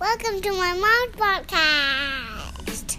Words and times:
Welcome 0.00 0.40
to 0.42 0.52
my 0.52 0.74
mom's 0.74 1.16
podcast. 1.16 2.98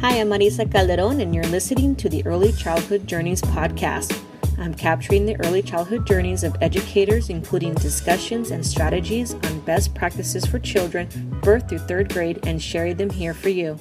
Hi, 0.00 0.18
I'm 0.18 0.28
Marisa 0.28 0.68
Calderon, 0.68 1.20
and 1.20 1.32
you're 1.32 1.46
listening 1.46 1.94
to 1.94 2.08
the 2.08 2.26
Early 2.26 2.50
Childhood 2.50 3.06
Journeys 3.06 3.40
podcast. 3.40 4.20
I'm 4.58 4.74
capturing 4.74 5.26
the 5.26 5.36
early 5.46 5.62
childhood 5.62 6.08
journeys 6.08 6.42
of 6.42 6.56
educators, 6.60 7.30
including 7.30 7.74
discussions 7.74 8.50
and 8.50 8.66
strategies 8.66 9.34
on 9.34 9.60
best 9.60 9.94
practices 9.94 10.44
for 10.44 10.58
children 10.58 11.38
birth 11.40 11.68
through 11.68 11.78
third 11.78 12.12
grade, 12.12 12.44
and 12.44 12.60
sharing 12.60 12.96
them 12.96 13.10
here 13.10 13.32
for 13.32 13.50
you. 13.50 13.78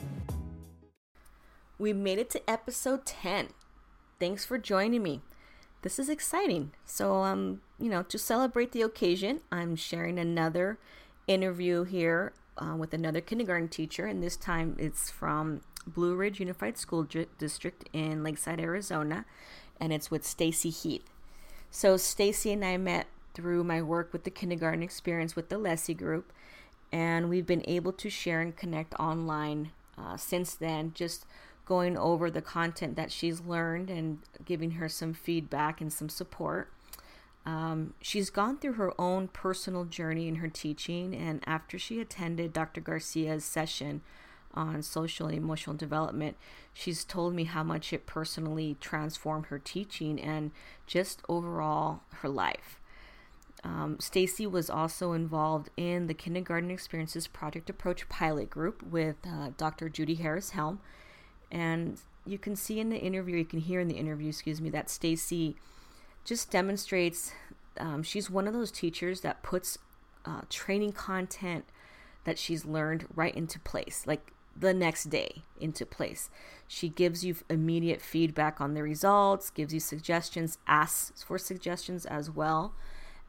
We 1.80 1.92
made 1.92 2.20
it 2.20 2.30
to 2.32 2.48
episode 2.48 3.08
10. 3.08 3.48
Thanks 4.20 4.46
for 4.46 4.60
joining 4.60 5.02
me. 5.02 5.22
This 5.82 5.98
is 5.98 6.08
exciting. 6.08 6.72
So, 6.86 7.16
um, 7.24 7.62
you 7.84 7.90
know, 7.90 8.02
to 8.02 8.18
celebrate 8.18 8.72
the 8.72 8.82
occasion, 8.82 9.42
I'm 9.52 9.76
sharing 9.76 10.18
another 10.18 10.78
interview 11.28 11.84
here 11.84 12.32
uh, 12.58 12.78
with 12.78 12.94
another 12.94 13.20
kindergarten 13.20 13.68
teacher, 13.68 14.06
and 14.06 14.24
this 14.24 14.38
time 14.38 14.78
it's 14.80 15.12
from 15.12 15.60
Blue 15.86 16.16
Ridge 16.16 16.40
Unified 16.40 16.78
School 16.78 17.06
District 17.38 17.90
in 17.92 18.24
Lakeside, 18.24 18.62
Arizona, 18.62 19.26
and 19.82 19.92
it's 19.92 20.10
with 20.10 20.26
Stacy 20.26 20.70
Heath. 20.70 21.04
So, 21.72 21.98
Stacy 21.98 22.54
and 22.54 22.64
I 22.64 22.78
met 22.78 23.08
through 23.34 23.66
my 23.66 23.82
work 23.82 24.14
with 24.14 24.24
the 24.24 24.32
kindergarten 24.32 24.82
experience 24.82 25.36
with 25.36 25.50
the 25.50 25.58
Alexi 25.58 25.98
group, 25.98 26.32
and 26.90 27.30
we've 27.30 27.46
been 27.46 27.66
able 27.68 27.92
to 27.92 28.10
share 28.10 28.40
and 28.40 28.56
connect 28.56 28.94
online 28.98 29.72
uh, 29.98 30.16
since 30.16 30.56
then, 30.56 30.94
just 30.96 31.26
going 31.66 31.98
over 31.98 32.32
the 32.32 32.42
content 32.42 32.96
that 32.96 33.12
she's 33.12 33.42
learned 33.42 33.90
and 33.90 34.20
giving 34.46 34.72
her 34.72 34.88
some 34.88 35.14
feedback 35.14 35.82
and 35.82 35.92
some 35.92 36.08
support. 36.08 36.70
Um, 37.46 37.94
she's 38.02 38.30
gone 38.30 38.58
through 38.58 38.74
her 38.74 39.00
own 39.00 39.28
personal 39.28 39.84
journey 39.86 40.28
in 40.28 40.36
her 40.36 40.48
teaching, 40.48 41.14
and 41.14 41.44
after 41.46 41.78
she 41.78 42.00
attended 42.00 42.54
Dr. 42.54 42.80
Garcia's 42.80 43.44
session 43.44 44.02
on 44.54 44.82
social 44.82 45.28
and 45.28 45.38
emotional 45.38 45.76
development, 45.76 46.38
she's 46.74 47.04
told 47.04 47.34
me 47.34 47.44
how 47.44 47.64
much 47.64 47.92
it 47.92 48.06
personally 48.06 48.78
transformed 48.80 49.48
her 49.48 49.60
teaching 49.60 50.22
and 50.22 50.52
just 50.88 51.22
overall 51.28 52.02
her 52.22 52.30
life. 52.30 52.80
Um, 53.66 53.98
Stacy 54.00 54.46
was 54.46 54.70
also 54.70 55.14
involved 55.14 55.70
in 55.78 56.08
the 56.08 56.14
Kindergarten 56.14 56.70
Experiences 56.72 57.28
Project 57.28 57.70
Approach 57.70 58.08
pilot 58.10 58.50
group 58.50 58.84
with 58.84 59.16
uh, 59.26 59.52
Dr. 59.58 59.90
Judy 59.90 60.16
Harris 60.16 60.52
Helm, 60.52 60.80
and 61.52 62.00
you 62.26 62.38
can 62.38 62.56
see 62.56 62.80
in 62.80 62.90
the 62.90 62.98
interview, 62.98 63.38
you 63.38 63.46
can 63.46 63.60
hear 63.60 63.82
in 63.82 63.88
the 63.90 63.96
interview, 63.96 64.30
excuse 64.30 64.62
me, 64.62 64.70
that 64.70 64.90
Stacy 64.90 65.56
just 66.24 66.50
demonstrates 66.52 67.34
um, 67.78 68.04
she's 68.04 68.30
one 68.30 68.48
of 68.48 68.54
those 68.54 68.72
teachers 68.72 69.22
that 69.22 69.44
puts 69.44 69.78
uh, 70.26 70.42
training 70.50 70.94
content 70.94 71.66
that 72.24 72.38
she's 72.40 72.66
learned 72.66 73.06
right 73.14 73.36
into 73.36 73.60
place, 73.60 74.04
like 74.06 74.32
the 74.56 74.74
next 74.74 75.06
day 75.06 75.44
into 75.60 75.86
place. 75.86 76.30
She 76.68 76.90
gives 76.90 77.26
you 77.26 77.36
immediate 77.50 78.02
feedback 78.02 78.62
on 78.62 78.74
the 78.74 78.84
results, 78.84 79.50
gives 79.50 79.74
you 79.74 79.80
suggestions, 79.80 80.58
asks 80.68 81.24
for 81.24 81.38
suggestions 81.38 82.06
as 82.06 82.30
well. 82.30 82.74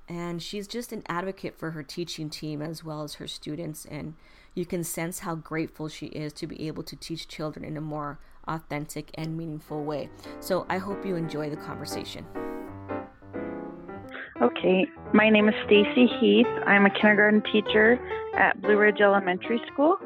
And 0.07 0.43
she's 0.43 0.69
just 0.69 0.93
an 0.93 1.03
advocate 1.09 1.59
for 1.59 1.71
her 1.71 1.83
teaching 1.83 2.29
team 2.29 2.61
as 2.61 2.85
well 2.85 3.03
as 3.03 3.15
her 3.15 3.27
students. 3.27 3.87
And 3.87 4.15
you 4.55 4.67
can 4.67 4.85
sense 4.85 5.21
how 5.21 5.35
grateful 5.35 5.89
she 5.89 6.07
is 6.07 6.33
to 6.35 6.47
be 6.47 6.67
able 6.67 6.83
to 6.85 6.97
teach 6.97 7.27
children 7.27 7.65
in 7.65 7.77
a 7.77 7.81
more 7.81 8.19
authentic 8.47 9.11
and 9.15 9.37
meaningful 9.37 9.83
way. 9.83 10.11
So 10.41 10.67
I 10.69 10.77
hope 10.77 11.07
you 11.07 11.17
enjoy 11.17 11.49
the 11.49 11.57
conversation. 11.57 12.27
Okay, 14.45 14.87
my 15.15 15.31
name 15.31 15.49
is 15.49 15.55
Stacy 15.65 16.07
Heath. 16.21 16.47
I'm 16.67 16.85
a 16.85 16.91
kindergarten 16.91 17.43
teacher 17.51 17.99
at 18.37 18.61
Blue 18.61 18.77
Ridge 18.77 19.01
Elementary 19.01 19.59
School. 19.73 19.97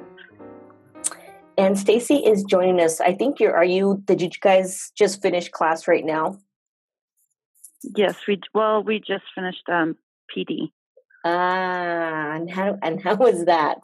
And 1.57 1.77
Stacy 1.77 2.19
is 2.19 2.45
joining 2.45 2.81
us. 2.81 3.01
I 3.01 3.15
think 3.15 3.41
you're 3.41 3.57
are 3.57 3.65
you 3.65 4.01
did 4.05 4.23
you 4.23 4.31
guys 4.41 4.93
just 4.97 5.21
finish 5.23 5.49
class 5.49 5.89
right 5.89 6.05
now? 6.05 6.39
Yes, 7.83 8.15
we 8.29 8.41
well 8.55 8.81
we 8.81 9.01
just 9.01 9.25
finished 9.35 9.69
um 9.69 9.97
PD. 10.31 10.71
Ah, 11.25 12.37
and 12.37 12.49
how 12.49 12.79
and 12.81 13.03
how 13.03 13.17
was 13.17 13.45
that? 13.47 13.79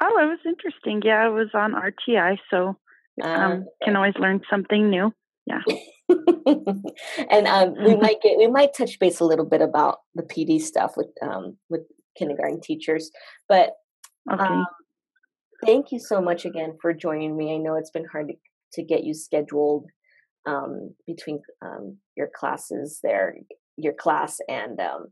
Oh, 0.00 0.22
it 0.22 0.26
was 0.26 0.38
interesting. 0.46 1.02
Yeah, 1.04 1.26
it 1.26 1.32
was 1.32 1.48
on 1.54 1.72
RTI, 1.72 2.38
so 2.50 2.76
um, 3.20 3.52
okay. 3.52 3.64
can 3.82 3.96
always 3.96 4.14
learn 4.16 4.42
something 4.48 4.90
new. 4.90 5.12
Yeah. 5.44 5.62
and 7.30 7.46
um, 7.46 7.74
we 7.84 7.96
might 8.00 8.20
get 8.22 8.38
we 8.38 8.46
might 8.46 8.74
touch 8.76 8.98
base 8.98 9.20
a 9.20 9.24
little 9.24 9.44
bit 9.46 9.62
about 9.62 9.98
the 10.14 10.22
PD 10.22 10.60
stuff 10.60 10.92
with 10.96 11.08
um, 11.22 11.56
with 11.68 11.82
kindergarten 12.18 12.60
teachers, 12.60 13.10
but 13.48 13.72
okay. 14.30 14.42
Um, 14.42 14.66
thank 15.64 15.92
you 15.92 15.98
so 15.98 16.20
much 16.20 16.44
again 16.44 16.76
for 16.80 16.92
joining 16.92 17.36
me. 17.36 17.54
I 17.54 17.58
know 17.58 17.76
it's 17.76 17.90
been 17.90 18.06
hard 18.10 18.28
to, 18.28 18.34
to 18.74 18.82
get 18.82 19.04
you 19.04 19.14
scheduled 19.14 19.86
um, 20.46 20.94
between 21.06 21.40
um, 21.62 21.98
your 22.16 22.28
classes 22.34 23.00
there, 23.02 23.34
your 23.76 23.94
class 23.94 24.38
and 24.48 24.80
um, 24.80 25.06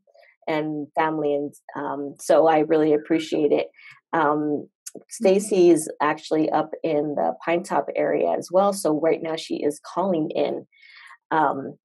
and 0.47 0.89
family, 0.95 1.35
and 1.35 1.55
um, 1.77 2.15
so 2.21 2.49
I 2.49 2.61
really 2.61 2.93
appreciate 2.93 3.53
it. 3.53 3.69
Um, 4.13 4.69
Stacy 5.09 5.71
is 5.71 5.89
actually 6.03 6.51
up 6.51 6.71
in 6.83 7.15
the 7.17 7.35
Pinetop 7.47 7.87
area 7.97 8.35
as 8.37 8.49
well, 8.53 8.73
so 8.73 9.01
right 9.01 9.21
now 9.23 9.37
she 9.37 9.57
is 9.57 9.81
calling 9.95 10.31
in. 10.35 10.67
Um, 11.33 11.77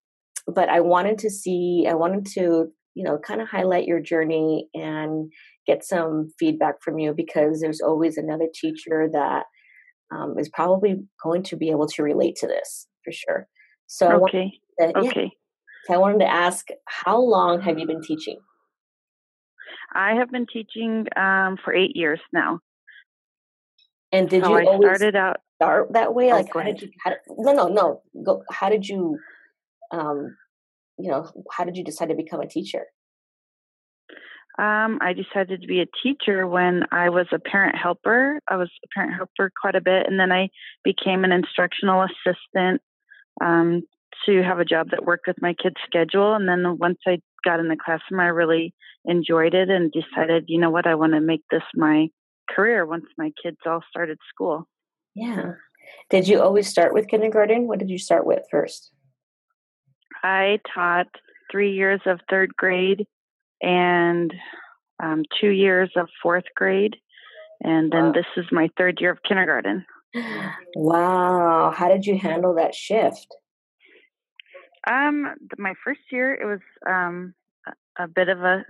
but 0.46 0.70
I 0.70 0.82
wanted 0.82 1.18
to 1.20 1.30
see, 1.30 1.88
I 1.90 1.94
wanted 1.94 2.26
to, 2.34 2.68
you 2.94 3.04
know, 3.04 3.18
kind 3.18 3.42
of 3.42 3.48
highlight 3.48 3.88
your 3.88 4.00
journey 4.00 4.68
and 4.74 5.32
get 5.66 5.84
some 5.84 6.30
feedback 6.38 6.76
from 6.84 7.00
you 7.00 7.14
because 7.14 7.60
there's 7.60 7.82
always 7.82 8.18
another 8.18 8.48
teacher 8.54 9.10
that 9.12 9.46
um, 10.12 10.36
is 10.38 10.50
probably 10.50 10.96
going 11.24 11.44
to 11.44 11.56
be 11.56 11.70
able 11.70 11.88
to 11.88 12.04
relate 12.04 12.36
to 12.38 12.48
this 12.48 12.88
for 13.04 13.12
sure. 13.12 13.48
So 13.88 14.24
okay, 14.26 14.52
to, 14.80 14.92
yeah, 15.02 15.10
okay. 15.10 15.32
So 15.86 15.94
I 15.94 15.98
wanted 15.98 16.20
to 16.20 16.30
ask, 16.30 16.68
how 16.86 17.20
long 17.20 17.62
have 17.62 17.80
you 17.80 17.88
been 17.88 18.02
teaching? 18.02 18.38
I 19.94 20.16
have 20.16 20.30
been 20.30 20.46
teaching 20.52 21.08
um, 21.16 21.58
for 21.64 21.74
eight 21.74 21.96
years 21.96 22.20
now. 22.34 22.60
And 24.12 24.30
did 24.30 24.44
so 24.44 24.50
you 24.50 24.58
I 24.58 24.64
always 24.66 24.88
started 24.88 25.16
out 25.16 25.38
start 25.58 25.94
that 25.94 26.14
way? 26.14 26.32
Oh, 26.32 26.36
like, 26.36 26.54
how 26.54 26.64
did 26.64 26.82
you? 26.82 26.90
How 27.04 27.14
no, 27.30 27.54
no, 27.54 27.68
no. 27.68 28.02
Go. 28.24 28.44
How 28.52 28.70
did 28.70 28.88
you? 28.88 29.18
Um, 29.92 30.36
you 30.98 31.12
know, 31.12 31.30
how 31.52 31.64
did 31.64 31.78
you 31.78 31.84
decide 31.84 32.10
to 32.10 32.16
become 32.16 32.42
a 32.42 32.48
teacher? 32.48 32.86
Um, 34.60 34.98
I 35.02 35.14
decided 35.14 35.62
to 35.62 35.68
be 35.68 35.82
a 35.82 35.88
teacher 36.02 36.48
when 36.48 36.84
I 36.92 37.10
was 37.10 37.28
a 37.32 37.38
parent 37.38 37.76
helper. 37.78 38.40
I 38.48 38.56
was 38.56 38.72
a 38.84 38.88
parent 38.96 39.16
helper 39.16 39.52
quite 39.62 39.76
a 39.76 39.82
bit, 39.82 40.08
and 40.08 40.20
then 40.20 40.32
I 40.32 40.50
became 40.84 41.24
an 41.24 41.32
instructional 41.32 42.04
assistant 42.04 42.82
um, 43.40 43.84
to 44.26 44.42
have 44.42 44.58
a 44.58 44.66
job 44.66 44.90
that 44.90 45.06
worked 45.06 45.28
with 45.28 45.42
my 45.42 45.54
kids' 45.54 45.76
schedule. 45.86 46.34
And 46.34 46.50
then 46.50 46.80
once 46.80 46.98
I 47.06 47.20
got 47.46 47.60
in 47.60 47.68
the 47.68 47.78
classroom, 47.78 48.20
I 48.20 48.28
really 48.28 48.74
enjoyed 49.06 49.54
it 49.54 49.70
and 49.70 49.92
decided, 49.92 50.46
you 50.48 50.60
know 50.60 50.72
what, 50.72 50.88
I 50.88 50.96
want 50.96 51.14
to 51.14 51.22
make 51.22 51.44
this 51.52 51.62
my 51.76 52.08
career 52.50 52.84
once 52.84 53.06
my 53.16 53.32
kids 53.42 53.58
all 53.66 53.82
started 53.90 54.18
school. 54.28 54.68
Yeah. 55.14 55.54
Did 56.10 56.28
you 56.28 56.42
always 56.42 56.68
start 56.68 56.94
with 56.94 57.08
kindergarten? 57.08 57.68
What 57.68 57.78
did 57.78 57.92
you 57.92 58.00
start 58.00 58.26
with 58.26 58.44
first? 58.50 58.92
I 60.24 60.60
taught 60.74 61.08
three 61.52 61.74
years 61.74 62.02
of 62.06 62.20
third 62.30 62.56
grade 62.56 63.08
and 63.62 64.34
um, 65.02 65.24
two 65.40 65.50
years 65.50 65.92
of 65.96 66.08
fourth 66.22 66.46
grade. 66.56 66.96
And 67.64 67.92
then 67.92 68.08
wow. 68.08 68.12
this 68.12 68.26
is 68.36 68.46
my 68.52 68.70
third 68.78 69.00
year 69.02 69.12
of 69.12 69.20
kindergarten. 69.28 69.86
Wow. 70.76 71.74
How 71.76 71.90
did 71.90 72.06
you 72.06 72.18
handle 72.18 72.56
that 72.56 72.76
shift? 72.76 73.28
Um, 74.90 75.36
my 75.58 75.74
first 75.84 76.00
year, 76.12 76.34
it 76.34 76.46
was 76.46 76.60
um, 76.88 77.34
a 78.00 78.08
bit 78.08 78.30
of 78.30 78.40
a 78.42 78.64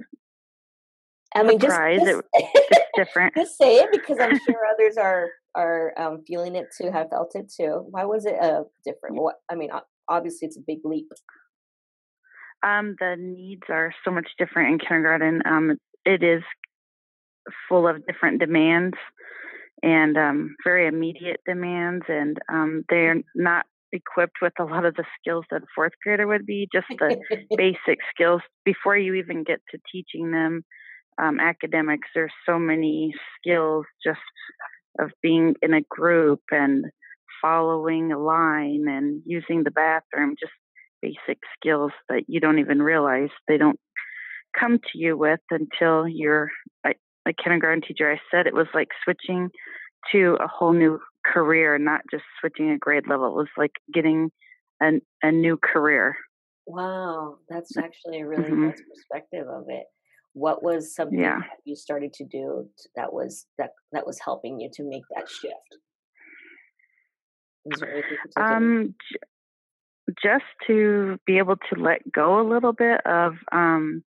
I 1.36 1.44
mean, 1.44 1.60
surprise. 1.60 2.00
Just, 2.00 2.12
just, 2.12 2.24
it, 2.34 2.68
it's 2.72 2.90
different. 2.96 3.36
Just 3.36 3.58
say 3.58 3.78
it 3.78 3.90
because 3.92 4.18
I'm 4.20 4.40
sure 4.40 4.66
others 4.74 4.98
are 4.98 5.30
are 5.56 5.94
um, 5.98 6.24
feeling 6.28 6.56
it 6.56 6.68
too, 6.80 6.92
have 6.92 7.10
felt 7.10 7.32
it 7.36 7.52
too. 7.56 7.86
Why 7.90 8.06
was 8.06 8.26
it 8.26 8.36
uh, 8.42 8.64
different? 8.86 9.18
What 9.18 9.36
I 9.50 9.56
mean, 9.56 9.70
obviously 10.08 10.48
it's 10.48 10.58
a 10.58 10.62
big 10.66 10.80
leap. 10.84 11.12
Um, 12.64 12.96
the 13.00 13.16
needs 13.18 13.64
are 13.70 13.94
so 14.04 14.12
much 14.12 14.30
different 14.38 14.72
in 14.72 14.88
kindergarten. 14.88 15.42
Um, 15.46 15.78
it 16.06 16.24
is 16.24 16.44
full 17.70 17.88
of 17.88 18.06
different 18.06 18.40
demands 18.40 18.98
and 19.84 20.18
um, 20.18 20.56
very 20.64 20.88
immediate 20.88 21.40
demands, 21.46 22.06
and 22.08 22.38
um, 22.52 22.84
they're 22.90 23.22
not 23.36 23.66
equipped 23.92 24.38
with 24.42 24.54
a 24.60 24.64
lot 24.64 24.86
of 24.86 24.96
the 24.96 25.06
skills 25.20 25.46
that 25.52 25.64
a 25.64 25.68
fourth 25.76 25.94
grader 26.04 26.28
would 26.28 26.46
be. 26.46 26.68
Just 26.74 26.88
the 26.90 27.18
basic 27.56 28.00
skills 28.14 28.42
before 28.66 28.98
you 28.98 29.14
even 29.16 29.44
get 29.44 29.60
to 29.72 29.80
teaching 29.92 30.32
them 30.32 30.64
um, 31.22 31.40
academics. 31.40 32.08
There's 32.14 32.34
so 32.46 32.58
many 32.58 33.14
skills 33.40 33.86
just 34.04 34.20
of 35.00 35.12
being 35.22 35.56
in 35.62 35.74
a 35.74 35.82
group 35.82 36.42
and 36.52 36.86
following 37.42 38.12
a 38.12 38.20
line 38.20 38.86
and 38.88 39.22
using 39.26 39.64
the 39.64 39.72
bathroom. 39.72 40.36
Just 40.40 40.54
basic 41.02 41.40
skills 41.56 41.92
that 42.10 42.24
you 42.28 42.40
don't 42.40 42.60
even 42.60 42.82
realize 42.82 43.30
they 43.48 43.58
don't 43.58 43.80
come 44.58 44.80
to 44.80 44.98
you 44.98 45.18
with 45.18 45.40
until 45.52 46.08
you're 46.08 46.50
a, 46.86 46.92
a 47.28 47.34
kindergarten 47.34 47.82
teacher. 47.82 48.12
I 48.12 48.20
said 48.32 48.48
it 48.48 48.54
was 48.54 48.68
like 48.74 48.90
switching 49.04 49.50
to 50.12 50.38
a 50.40 50.48
whole 50.48 50.74
new 50.74 51.00
career, 51.26 51.78
not 51.78 52.02
just 52.12 52.24
switching 52.40 52.72
a 52.72 52.78
grade 52.78 53.08
level. 53.08 53.28
It 53.28 53.36
was 53.36 53.48
like 53.58 53.74
getting 53.94 54.32
a, 54.82 54.94
a 55.22 55.32
new 55.32 55.58
career. 55.58 56.16
Wow, 56.66 57.38
that's 57.50 57.78
actually 57.78 58.22
a 58.22 58.28
really 58.28 58.52
Mhm. 58.52 58.68
nice 58.68 58.82
perspective 58.90 59.48
of 59.48 59.66
it. 59.70 59.86
What 60.34 60.62
was 60.62 60.94
something 60.94 61.20
Yeah. 61.20 61.40
that 61.40 61.62
you 61.66 61.76
started 61.76 62.14
to 62.14 62.26
do 62.26 62.70
that 62.96 63.14
was 63.14 63.48
that 63.58 63.72
that 63.92 64.06
was 64.06 64.20
helping 64.20 64.60
you 64.60 64.70
to 64.74 64.84
make 64.84 65.04
that 65.16 65.30
shift? 65.30 65.78
Is 67.66 67.80
there 67.80 67.92
anything? 67.92 68.18
Um, 68.36 68.96
just 70.22 70.46
to 70.68 71.20
be 71.26 71.38
able 71.38 71.58
to 71.58 71.80
let 71.80 72.10
go 72.12 72.40
a 72.40 72.48
little 72.48 72.74
bit 72.74 73.02
of 73.06 73.34
um, 73.52 74.04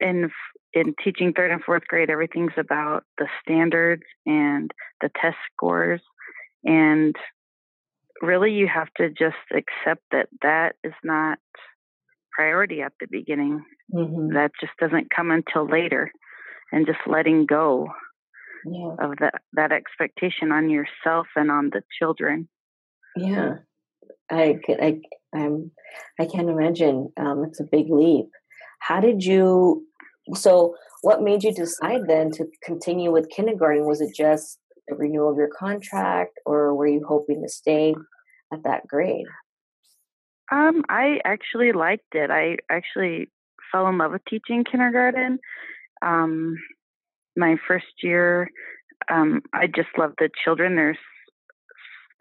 in 0.00 0.30
in 0.72 0.94
teaching 1.02 1.32
third 1.32 1.50
and 1.52 1.62
fourth 1.62 1.86
grade, 1.86 2.10
everything's 2.10 2.52
about 2.56 3.04
the 3.18 3.28
standards 3.40 4.02
and 4.26 4.70
the 5.00 5.10
test 5.20 5.36
scores, 5.52 6.00
and 6.64 7.14
really 8.20 8.52
you 8.52 8.68
have 8.68 8.88
to 8.96 9.08
just 9.10 9.36
accept 9.52 10.02
that 10.10 10.28
that 10.42 10.76
is 10.82 10.94
not 11.04 11.38
priority 12.32 12.82
at 12.82 12.92
the 13.00 13.06
beginning. 13.10 13.64
Mhm. 13.92 14.32
That 14.34 14.52
just 14.60 14.72
doesn't 14.78 15.10
come 15.14 15.30
until 15.30 15.66
later, 15.68 16.10
and 16.72 16.86
just 16.86 17.06
letting 17.06 17.46
go 17.46 17.88
Yeah, 18.64 18.96
of 18.98 19.16
that 19.18 19.42
that 19.52 19.72
expectation 19.72 20.52
on 20.52 20.70
yourself 20.70 21.28
and 21.36 21.50
on 21.50 21.70
the 21.70 21.82
children. 21.98 22.48
yeah. 23.16 23.58
I 24.30 24.58
I, 24.68 25.00
I'm, 25.34 25.70
I 26.18 26.26
can't 26.26 26.48
imagine. 26.48 27.10
Um, 27.18 27.44
it's 27.44 27.60
a 27.60 27.68
big 27.70 27.86
leap. 27.90 28.26
How 28.80 29.00
did 29.00 29.24
you? 29.24 29.86
So, 30.34 30.74
what 31.02 31.22
made 31.22 31.42
you 31.42 31.52
decide 31.52 32.02
then 32.06 32.30
to 32.32 32.46
continue 32.62 33.12
with 33.12 33.30
kindergarten? 33.30 33.86
Was 33.86 34.00
it 34.00 34.14
just 34.16 34.58
the 34.88 34.96
renewal 34.96 35.30
of 35.30 35.36
your 35.36 35.50
contract, 35.58 36.38
or 36.46 36.74
were 36.74 36.86
you 36.86 37.04
hoping 37.06 37.42
to 37.42 37.48
stay 37.48 37.94
at 38.52 38.62
that 38.64 38.86
grade? 38.86 39.26
Um, 40.52 40.82
I 40.88 41.20
actually 41.24 41.72
liked 41.72 42.14
it. 42.14 42.30
I 42.30 42.56
actually 42.70 43.30
fell 43.72 43.88
in 43.88 43.98
love 43.98 44.12
with 44.12 44.24
teaching 44.28 44.64
kindergarten. 44.64 45.38
Um, 46.02 46.56
my 47.36 47.56
first 47.66 47.86
year, 48.02 48.50
um, 49.10 49.42
I 49.52 49.66
just 49.66 49.88
loved 49.98 50.14
the 50.18 50.30
children. 50.44 50.76
There's, 50.76 50.98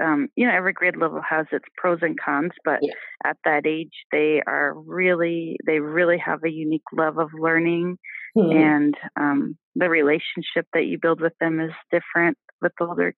um, 0.01 0.29
you 0.35 0.45
know, 0.47 0.53
every 0.53 0.73
grade 0.73 0.95
level 0.97 1.21
has 1.27 1.45
its 1.51 1.65
pros 1.77 1.99
and 2.01 2.19
cons, 2.19 2.51
but 2.63 2.81
Yeah. 2.81 2.93
at 3.25 3.37
that 3.45 3.65
age, 3.65 3.93
they 4.11 4.41
are 4.47 4.73
really, 4.75 5.57
they 5.65 5.79
really 5.79 6.17
have 6.17 6.43
a 6.43 6.49
unique 6.51 6.83
love 6.93 7.17
of 7.17 7.29
learning, 7.33 7.97
Hmm. 8.35 8.43
and 8.49 8.95
um, 9.19 9.57
the 9.75 9.89
relationship 9.89 10.67
that 10.73 10.85
you 10.85 10.97
build 11.01 11.21
with 11.21 11.33
them 11.39 11.59
is 11.59 11.71
different 11.91 12.37
with 12.61 12.73
older 12.79 13.13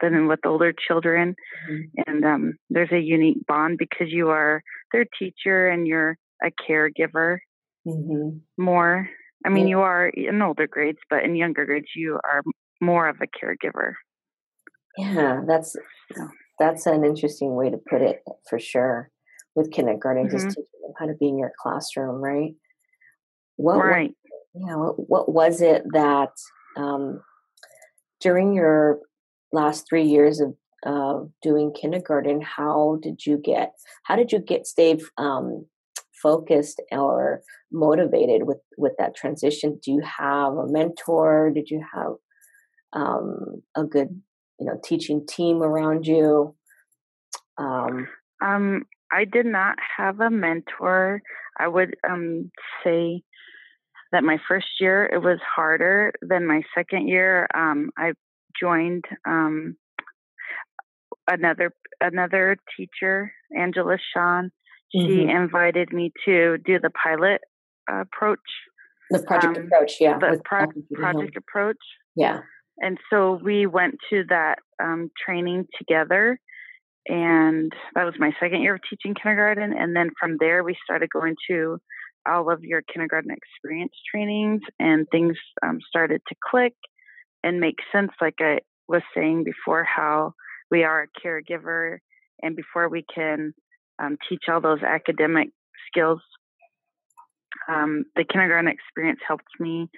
than 0.00 0.28
with 0.28 0.40
older 0.46 0.72
children 0.72 1.34
Mhm. 1.52 1.96
and 2.06 2.24
um, 2.24 2.54
there's 2.70 2.92
a 2.92 2.98
unique 3.00 3.46
bond 3.46 3.78
because 3.78 4.08
you 4.10 4.28
are 4.28 4.62
their 4.92 5.06
teacher 5.18 5.68
and 5.68 5.86
you're 5.86 6.16
a 6.44 6.50
caregiver 6.68 7.38
Mhm. 7.84 8.46
more. 8.58 9.08
I 9.44 9.48
mean, 9.48 9.68
you 9.68 9.80
are 9.80 10.08
in 10.08 10.42
older 10.42 10.66
grades, 10.66 10.98
but 11.10 11.22
in 11.24 11.36
younger 11.36 11.64
grades, 11.66 11.88
you 11.94 12.18
are 12.24 12.42
more 12.80 13.08
of 13.08 13.16
a 13.20 13.26
caregiver. 13.26 13.94
Yeah, 14.96 15.42
that's 15.46 15.76
that's 16.58 16.86
an 16.86 17.04
interesting 17.04 17.54
way 17.54 17.70
to 17.70 17.76
put 17.78 18.02
it 18.02 18.22
for 18.48 18.58
sure. 18.58 19.10
With 19.54 19.70
kindergarten, 19.72 20.28
just 20.28 20.48
Mhm. 20.48 20.50
teaching 20.50 20.80
them 20.82 20.92
how 20.98 21.06
to 21.06 21.14
be 21.14 21.28
in 21.28 21.38
your 21.38 21.52
classroom, 21.58 22.22
right? 22.22 22.54
What, 23.56 23.76
what 23.78 23.86
right. 23.86 24.14
yeah, 24.54 24.76
what, 24.76 25.08
what 25.08 25.28
was 25.28 25.60
it 25.62 25.84
that 25.92 26.32
um, 26.76 27.22
during 28.20 28.52
your 28.52 29.00
last 29.52 29.86
three 29.88 30.02
years 30.02 30.40
of 30.40 30.54
uh, 30.84 31.24
doing 31.42 31.72
kindergarten, 31.72 32.40
how 32.42 32.98
did 33.02 33.24
you 33.24 33.38
get 33.38 33.72
how 34.04 34.16
did 34.16 34.30
you 34.32 34.38
get 34.38 34.66
stay 34.66 34.98
um, 35.16 35.66
focused 36.22 36.80
or 36.92 37.42
motivated 37.72 38.44
with 38.44 38.58
with 38.76 38.92
that 38.98 39.14
transition? 39.14 39.78
Do 39.82 39.90
you 39.92 40.02
have 40.02 40.52
a 40.54 40.66
mentor? 40.68 41.50
Did 41.50 41.70
you 41.70 41.82
have 41.94 42.12
um, 42.92 43.62
a 43.74 43.84
good 43.84 44.20
you 44.58 44.66
know 44.66 44.78
teaching 44.84 45.26
team 45.26 45.62
around 45.62 46.06
you? 46.06 46.54
Um, 47.58 48.08
Um, 48.42 48.84
I 49.12 49.24
did 49.24 49.46
not 49.46 49.76
have 49.96 50.20
a 50.20 50.30
mentor. 50.30 51.22
I 51.58 51.68
would 51.68 51.96
um, 52.08 52.50
say 52.84 53.22
that 54.12 54.24
my 54.24 54.38
first 54.48 54.66
year 54.80 55.06
it 55.06 55.18
was 55.22 55.38
harder 55.54 56.12
than 56.22 56.46
my 56.46 56.62
second 56.74 57.08
year. 57.08 57.46
Um, 57.54 57.90
I 57.96 58.12
joined 58.60 59.04
um, 59.26 59.76
another 61.28 61.72
another 62.00 62.56
teacher, 62.76 63.32
Angela 63.56 63.96
Sean. 64.12 64.50
She 64.92 64.98
Mhm. 65.26 65.34
invited 65.44 65.92
me 65.92 66.12
to 66.24 66.58
do 66.58 66.78
the 66.78 66.90
pilot 66.90 67.40
uh, 67.90 68.00
approach, 68.02 68.38
the 69.10 69.22
project 69.26 69.56
um, 69.58 69.64
approach, 69.66 69.92
yeah, 70.00 70.18
the 70.18 70.40
pro- 70.44 70.66
Dr. 70.66 70.74
Judy 70.74 70.86
Helm. 71.02 71.14
project 71.14 71.36
approach. 71.36 71.76
yeah. 72.14 72.40
And 72.78 72.98
so 73.10 73.40
we 73.42 73.66
went 73.66 73.96
to 74.10 74.24
that 74.28 74.58
um, 74.82 75.10
training 75.24 75.66
together. 75.78 76.38
And 77.08 77.72
that 77.94 78.04
was 78.04 78.14
my 78.18 78.32
second 78.40 78.62
year 78.62 78.74
of 78.74 78.80
teaching 78.88 79.14
kindergarten. 79.14 79.72
And 79.72 79.94
then 79.94 80.10
from 80.18 80.36
there, 80.38 80.64
we 80.64 80.76
started 80.84 81.08
going 81.10 81.36
to 81.48 81.78
all 82.28 82.50
of 82.50 82.64
your 82.64 82.82
kindergarten 82.82 83.30
experience 83.30 83.92
trainings, 84.10 84.60
and 84.80 85.06
things 85.12 85.36
um, 85.64 85.78
started 85.88 86.20
to 86.28 86.34
click 86.50 86.74
and 87.44 87.60
make 87.60 87.76
sense. 87.92 88.10
Like 88.20 88.34
I 88.40 88.58
was 88.88 89.02
saying 89.14 89.44
before, 89.44 89.84
how 89.84 90.32
we 90.70 90.82
are 90.82 91.04
a 91.04 91.20
caregiver, 91.26 91.98
and 92.42 92.56
before 92.56 92.88
we 92.88 93.04
can 93.14 93.54
um, 94.02 94.18
teach 94.28 94.44
all 94.48 94.60
those 94.60 94.82
academic 94.82 95.50
skills, 95.86 96.20
um, 97.68 98.04
the 98.16 98.24
kindergarten 98.24 98.68
experience 98.68 99.20
helped 99.26 99.44
me 99.60 99.88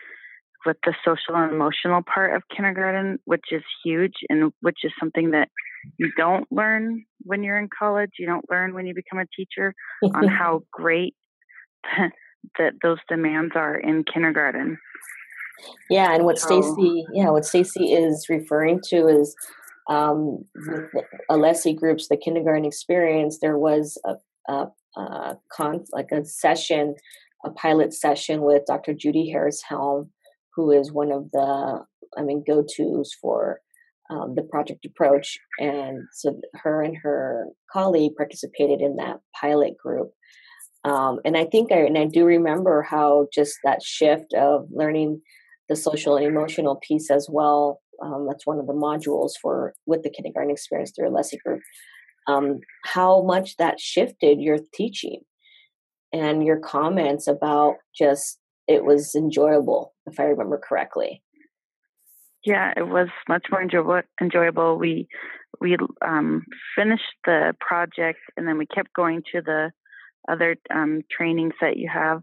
with 0.66 0.76
the 0.84 0.94
social 1.04 1.34
and 1.36 1.52
emotional 1.52 2.02
part 2.02 2.34
of 2.34 2.42
kindergarten, 2.54 3.18
which 3.24 3.44
is 3.50 3.62
huge 3.84 4.14
and 4.28 4.52
which 4.60 4.78
is 4.84 4.92
something 4.98 5.30
that 5.30 5.48
you 5.96 6.10
don't 6.16 6.50
learn 6.50 7.04
when 7.22 7.42
you're 7.42 7.58
in 7.58 7.68
college. 7.76 8.10
You 8.18 8.26
don't 8.26 8.48
learn 8.50 8.74
when 8.74 8.86
you 8.86 8.94
become 8.94 9.18
a 9.18 9.26
teacher 9.36 9.74
on 10.02 10.26
how 10.28 10.62
great 10.72 11.14
that 12.58 12.74
those 12.82 12.98
demands 13.08 13.52
are 13.54 13.76
in 13.76 14.04
kindergarten. 14.04 14.78
Yeah, 15.90 16.14
and 16.14 16.24
what 16.24 16.38
So- 16.38 16.60
Stacy, 16.60 17.04
yeah, 17.12 17.30
what 17.30 17.44
Stacy 17.44 17.92
is 17.92 18.26
referring 18.28 18.80
to 18.90 19.08
is 19.08 19.34
um, 19.88 20.44
with 20.54 20.90
the 20.92 21.02
Alexi 21.30 21.74
groups, 21.74 22.08
the 22.08 22.16
kindergarten 22.16 22.64
experience. 22.64 23.38
There 23.40 23.58
was 23.58 23.98
a, 24.04 24.16
a, 24.52 24.68
a 25.00 25.38
con, 25.50 25.84
like 25.92 26.12
a 26.12 26.24
session, 26.24 26.94
a 27.44 27.50
pilot 27.50 27.94
session 27.94 28.42
with 28.42 28.66
Dr. 28.66 28.94
Judy 28.94 29.30
Harris 29.30 29.62
Helm, 29.66 30.10
who 30.58 30.72
is 30.72 30.90
one 30.90 31.12
of 31.12 31.30
the, 31.30 31.84
I 32.18 32.22
mean, 32.22 32.42
go 32.44 32.64
tos 32.64 33.14
for 33.22 33.60
um, 34.10 34.34
the 34.34 34.42
project 34.42 34.84
approach, 34.84 35.38
and 35.60 36.02
so 36.12 36.40
her 36.54 36.82
and 36.82 36.96
her 36.96 37.46
colleague 37.72 38.16
participated 38.16 38.80
in 38.80 38.96
that 38.96 39.20
pilot 39.40 39.78
group. 39.78 40.10
Um, 40.82 41.20
and 41.24 41.36
I 41.36 41.44
think 41.44 41.70
I 41.70 41.76
and 41.76 41.96
I 41.96 42.06
do 42.06 42.24
remember 42.24 42.82
how 42.82 43.28
just 43.32 43.58
that 43.62 43.82
shift 43.84 44.34
of 44.34 44.66
learning 44.72 45.20
the 45.68 45.76
social 45.76 46.16
and 46.16 46.26
emotional 46.26 46.76
piece 46.76 47.08
as 47.08 47.28
well. 47.30 47.80
Um, 48.02 48.26
that's 48.26 48.46
one 48.46 48.58
of 48.58 48.66
the 48.66 48.72
modules 48.72 49.32
for 49.40 49.74
with 49.86 50.02
the 50.02 50.10
kindergarten 50.10 50.50
experience 50.50 50.90
through 50.90 51.10
Alexi 51.10 51.38
Group. 51.44 51.60
Um, 52.26 52.58
how 52.84 53.22
much 53.22 53.56
that 53.58 53.78
shifted 53.78 54.40
your 54.40 54.58
teaching 54.74 55.20
and 56.12 56.44
your 56.44 56.58
comments 56.58 57.28
about 57.28 57.76
just 57.96 58.37
it 58.68 58.84
was 58.84 59.14
enjoyable, 59.14 59.94
if 60.06 60.20
I 60.20 60.24
remember 60.24 60.58
correctly. 60.58 61.22
Yeah, 62.44 62.72
it 62.76 62.86
was 62.86 63.08
much 63.28 63.46
more 63.50 63.62
enjoyable. 64.20 64.78
We 64.78 65.08
we 65.60 65.76
um, 66.06 66.44
finished 66.76 67.02
the 67.24 67.54
project, 67.58 68.20
and 68.36 68.46
then 68.46 68.58
we 68.58 68.66
kept 68.66 68.92
going 68.92 69.22
to 69.32 69.40
the 69.40 69.72
other 70.30 70.56
um, 70.72 71.02
trainings 71.10 71.54
that 71.60 71.78
you 71.78 71.88
have, 71.92 72.22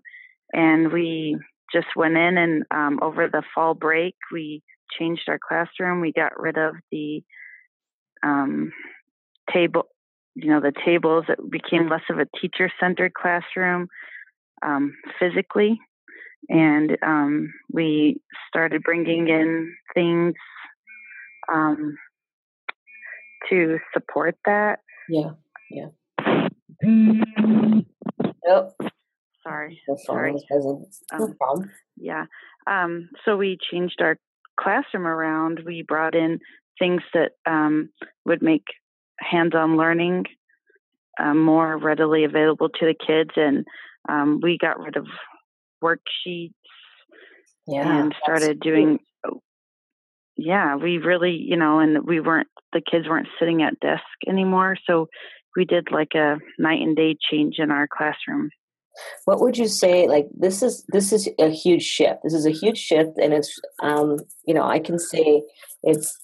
and 0.53 0.93
we 0.93 1.37
just 1.73 1.87
went 1.95 2.15
in 2.15 2.37
and 2.37 2.63
um, 2.71 2.99
over 3.01 3.27
the 3.27 3.43
fall 3.53 3.73
break 3.73 4.15
we 4.31 4.61
changed 4.97 5.23
our 5.27 5.39
classroom. 5.39 5.99
We 5.99 6.13
got 6.13 6.39
rid 6.39 6.57
of 6.57 6.75
the 6.91 7.23
um, 8.23 8.71
table, 9.51 9.87
you 10.35 10.49
know, 10.49 10.61
the 10.61 10.73
tables. 10.85 11.25
It 11.27 11.39
became 11.49 11.89
less 11.89 12.03
of 12.09 12.19
a 12.19 12.27
teacher-centered 12.39 13.13
classroom 13.13 13.87
um, 14.61 14.95
physically, 15.19 15.79
and 16.49 16.97
um, 17.01 17.53
we 17.71 18.21
started 18.47 18.83
bringing 18.83 19.27
in 19.27 19.73
things 19.93 20.33
um, 21.53 21.97
to 23.49 23.79
support 23.93 24.35
that. 24.45 24.79
Yeah, 25.09 25.31
yeah. 25.71 25.87
Yep. 28.47 28.75
sorry. 29.43 29.81
Sorry. 30.05 30.35
No 31.13 31.33
Um. 31.41 31.71
Yeah. 31.97 32.25
Um, 32.67 33.09
so 33.23 33.37
we 33.37 33.57
changed 33.71 34.01
our 34.01 34.17
classroom 34.59 35.07
around. 35.07 35.61
We 35.65 35.83
brought 35.83 36.15
in 36.15 36.39
things 36.79 37.01
that 37.13 37.31
um, 37.45 37.89
would 38.25 38.41
make 38.41 38.65
hands-on 39.19 39.77
learning 39.77 40.25
um, 41.19 41.41
more 41.41 41.77
readily 41.77 42.23
available 42.23 42.69
to 42.69 42.85
the 42.85 42.93
kids, 42.93 43.31
and 43.35 43.65
um, 44.09 44.39
we 44.43 44.57
got 44.57 44.79
rid 44.79 44.97
of 44.97 45.07
worksheets 45.85 46.53
Yeah. 47.67 48.01
and 48.01 48.15
started 48.23 48.57
huge. 48.57 48.63
doing. 48.63 48.99
Yeah, 50.37 50.75
we 50.75 50.97
really, 50.97 51.31
you 51.31 51.55
know, 51.55 51.79
and 51.79 52.05
we 52.05 52.19
weren't 52.19 52.47
the 52.73 52.81
kids 52.81 53.07
weren't 53.07 53.27
sitting 53.39 53.61
at 53.63 53.79
desk 53.79 54.03
anymore, 54.27 54.75
so 54.85 55.07
we 55.55 55.63
did 55.63 55.91
like 55.91 56.13
a 56.13 56.37
night 56.59 56.81
and 56.81 56.95
day 56.95 57.15
change 57.31 57.55
in 57.57 57.71
our 57.71 57.87
classroom. 57.87 58.49
What 59.25 59.39
would 59.41 59.57
you 59.57 59.67
say? 59.67 60.07
Like 60.07 60.27
this 60.37 60.61
is 60.61 60.83
this 60.89 61.13
is 61.13 61.29
a 61.39 61.49
huge 61.49 61.83
shift. 61.83 62.19
This 62.23 62.33
is 62.33 62.45
a 62.45 62.51
huge 62.51 62.77
shift, 62.77 63.17
and 63.17 63.33
it's 63.33 63.57
um, 63.81 64.17
you 64.45 64.53
know 64.53 64.63
I 64.63 64.79
can 64.79 64.99
say 64.99 65.43
it's 65.83 66.17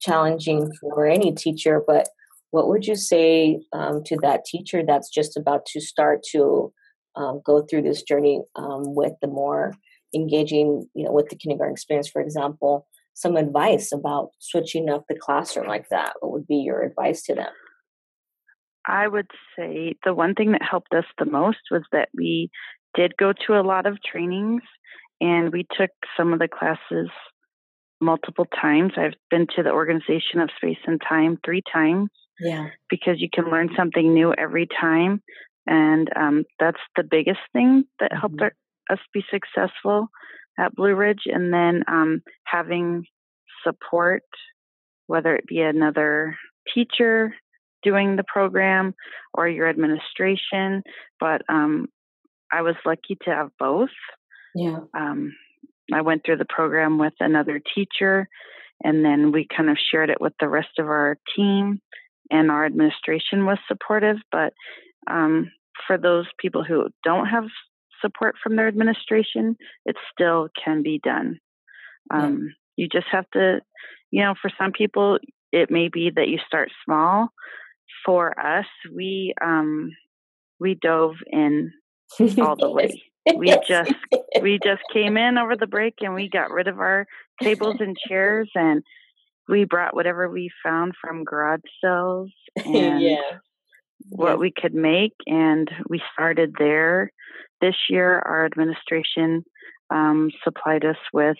challenging 0.00 0.70
for 0.80 1.06
any 1.06 1.32
teacher. 1.32 1.82
But 1.84 2.08
what 2.52 2.68
would 2.68 2.86
you 2.86 2.96
say 2.96 3.60
um, 3.72 4.02
to 4.06 4.16
that 4.22 4.44
teacher 4.44 4.82
that's 4.86 5.10
just 5.10 5.36
about 5.36 5.66
to 5.72 5.80
start 5.80 6.20
to 6.32 6.72
um, 7.16 7.40
go 7.44 7.62
through 7.62 7.82
this 7.82 8.02
journey 8.02 8.42
um, 8.56 8.94
with 8.94 9.12
the 9.20 9.28
more 9.28 9.72
engaging, 10.14 10.86
you 10.94 11.04
know, 11.04 11.12
with 11.12 11.28
the 11.28 11.36
kindergarten 11.36 11.72
experience, 11.72 12.08
for 12.08 12.20
example? 12.22 12.86
Some 13.14 13.36
advice 13.36 13.92
about 13.92 14.30
switching 14.38 14.90
up 14.90 15.04
the 15.08 15.16
classroom 15.18 15.66
like 15.66 15.88
that. 15.88 16.14
What 16.20 16.32
would 16.32 16.46
be 16.46 16.56
your 16.56 16.82
advice 16.82 17.22
to 17.24 17.34
them? 17.34 17.52
I 18.86 19.08
would 19.08 19.30
say 19.58 19.94
the 20.04 20.14
one 20.14 20.34
thing 20.34 20.52
that 20.52 20.62
helped 20.62 20.92
us 20.92 21.06
the 21.18 21.24
most 21.24 21.58
was 21.70 21.82
that 21.92 22.08
we 22.14 22.50
did 22.94 23.16
go 23.16 23.32
to 23.46 23.58
a 23.58 23.62
lot 23.66 23.86
of 23.86 23.98
trainings 24.02 24.62
and 25.20 25.52
we 25.52 25.66
took 25.76 25.90
some 26.16 26.32
of 26.32 26.38
the 26.38 26.48
classes 26.48 27.08
multiple 28.00 28.46
times. 28.60 28.92
I've 28.96 29.14
been 29.30 29.46
to 29.56 29.62
the 29.62 29.72
Organization 29.72 30.40
of 30.40 30.50
Space 30.56 30.78
and 30.86 31.00
Time 31.00 31.38
three 31.44 31.62
times 31.72 32.10
Yeah. 32.38 32.68
because 32.90 33.20
you 33.20 33.28
can 33.32 33.46
learn 33.50 33.70
something 33.76 34.12
new 34.12 34.32
every 34.34 34.68
time. 34.80 35.22
And 35.66 36.08
um, 36.16 36.44
that's 36.60 36.80
the 36.96 37.02
biggest 37.02 37.40
thing 37.52 37.84
that 38.00 38.12
helped 38.12 38.36
Mhm. 38.36 38.42
our, 38.42 38.52
us 38.90 39.00
be 39.12 39.24
successful 39.30 40.08
at 40.58 40.74
Blue 40.74 40.94
Ridge. 40.94 41.22
And 41.26 41.52
then 41.52 41.84
um, 41.88 42.22
having 42.44 43.06
support, 43.64 44.22
whether 45.06 45.34
it 45.34 45.46
be 45.46 45.60
another 45.60 46.36
teacher 46.72 47.34
doing 47.82 48.16
the 48.16 48.24
program 48.24 48.94
or 49.34 49.48
your 49.48 49.68
administration. 49.68 50.82
But 51.20 51.42
um, 51.48 51.88
I 52.52 52.62
was 52.62 52.76
lucky 52.84 53.16
to 53.24 53.30
have 53.30 53.50
both. 53.58 53.90
Yeah. 54.54 54.80
Um, 54.94 55.34
I 55.92 56.00
went 56.00 56.24
through 56.24 56.38
the 56.38 56.46
program 56.46 56.98
with 56.98 57.12
another 57.20 57.60
teacher, 57.74 58.28
and 58.82 59.04
then 59.04 59.30
we 59.30 59.46
kind 59.46 59.70
of 59.70 59.78
shared 59.78 60.10
it 60.10 60.20
with 60.20 60.32
the 60.40 60.48
rest 60.48 60.78
of 60.78 60.86
our 60.86 61.16
team, 61.36 61.80
and 62.30 62.50
our 62.50 62.64
administration 62.66 63.46
was 63.46 63.58
supportive. 63.68 64.16
But 64.32 64.52
um, 65.06 65.50
for 65.86 65.98
those 65.98 66.26
people 66.38 66.64
who 66.64 66.88
don't 67.04 67.26
have 67.26 67.44
support 68.00 68.36
from 68.42 68.56
their 68.56 68.68
administration, 68.68 69.56
it 69.84 69.96
still 70.12 70.48
can 70.62 70.82
be 70.82 71.00
done. 71.02 71.38
Um, 72.10 72.54
You 72.76 72.88
just 72.88 73.06
have 73.10 73.28
to, 73.32 73.60
you 74.10 74.22
know, 74.22 74.34
for 74.40 74.50
some 74.58 74.72
people, 74.72 75.18
it 75.52 75.70
may 75.70 75.88
be 75.88 76.10
that 76.14 76.28
you 76.28 76.38
start 76.46 76.70
small. 76.84 77.28
For 78.04 78.38
us, 78.38 78.66
we 78.94 79.34
um, 79.42 79.90
we 80.60 80.74
dove 80.74 81.14
in 81.26 81.72
all 82.40 82.56
the 82.56 82.70
way. 82.70 83.02
We 83.34 83.48
just 83.68 83.92
we 84.40 84.58
just 84.62 84.82
came 84.92 85.16
in 85.16 85.38
over 85.38 85.56
the 85.56 85.66
break 85.66 85.94
and 86.00 86.14
we 86.14 86.28
got 86.28 86.50
rid 86.50 86.68
of 86.68 86.78
our 86.78 87.06
tables 87.42 87.76
and 87.80 87.96
chairs 88.08 88.50
and 88.54 88.82
we 89.48 89.64
brought 89.64 89.94
whatever 89.94 90.28
we 90.28 90.50
found 90.62 90.94
from 91.00 91.24
garage 91.24 91.60
sales 91.82 92.30
and 92.56 93.00
yeah. 93.00 93.38
What 94.10 94.38
we 94.38 94.52
could 94.56 94.74
make 94.74 95.14
and 95.26 95.70
we 95.88 96.02
started 96.12 96.54
there. 96.58 97.10
This 97.60 97.76
year 97.88 98.18
our 98.20 98.44
administration 98.44 99.44
um, 99.90 100.30
supplied 100.44 100.84
us 100.84 100.96
with 101.12 101.36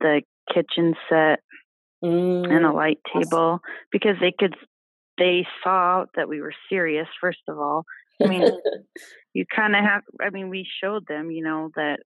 the 0.00 0.22
kitchen 0.52 0.94
set 1.08 1.40
and 2.50 2.64
a 2.64 2.72
Mm, 2.72 2.74
light 2.74 2.98
table 3.12 3.60
because 3.90 4.16
they 4.20 4.32
could 4.36 4.54
they 5.18 5.46
saw 5.62 6.04
that 6.16 6.28
we 6.28 6.40
were 6.40 6.54
serious 6.68 7.08
first 7.20 7.40
of 7.48 7.58
all. 7.58 7.84
I 8.24 8.26
mean, 8.28 8.48
you 9.34 9.44
kind 9.54 9.76
of 9.76 9.82
have 9.84 10.02
i 10.20 10.30
mean 10.30 10.48
we 10.50 10.66
showed 10.82 11.06
them 11.06 11.30
you 11.30 11.42
know 11.42 11.70
that 11.76 12.00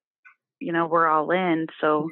you 0.60 0.72
know 0.72 0.86
we're 0.86 1.08
all 1.08 1.30
in. 1.30 1.66
So 1.80 2.10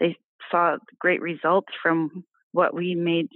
they 0.00 0.16
saw 0.50 0.76
great 0.98 1.20
results 1.20 1.72
from 1.82 2.24
what 2.52 2.74
we 2.74 2.94
made 2.94 3.28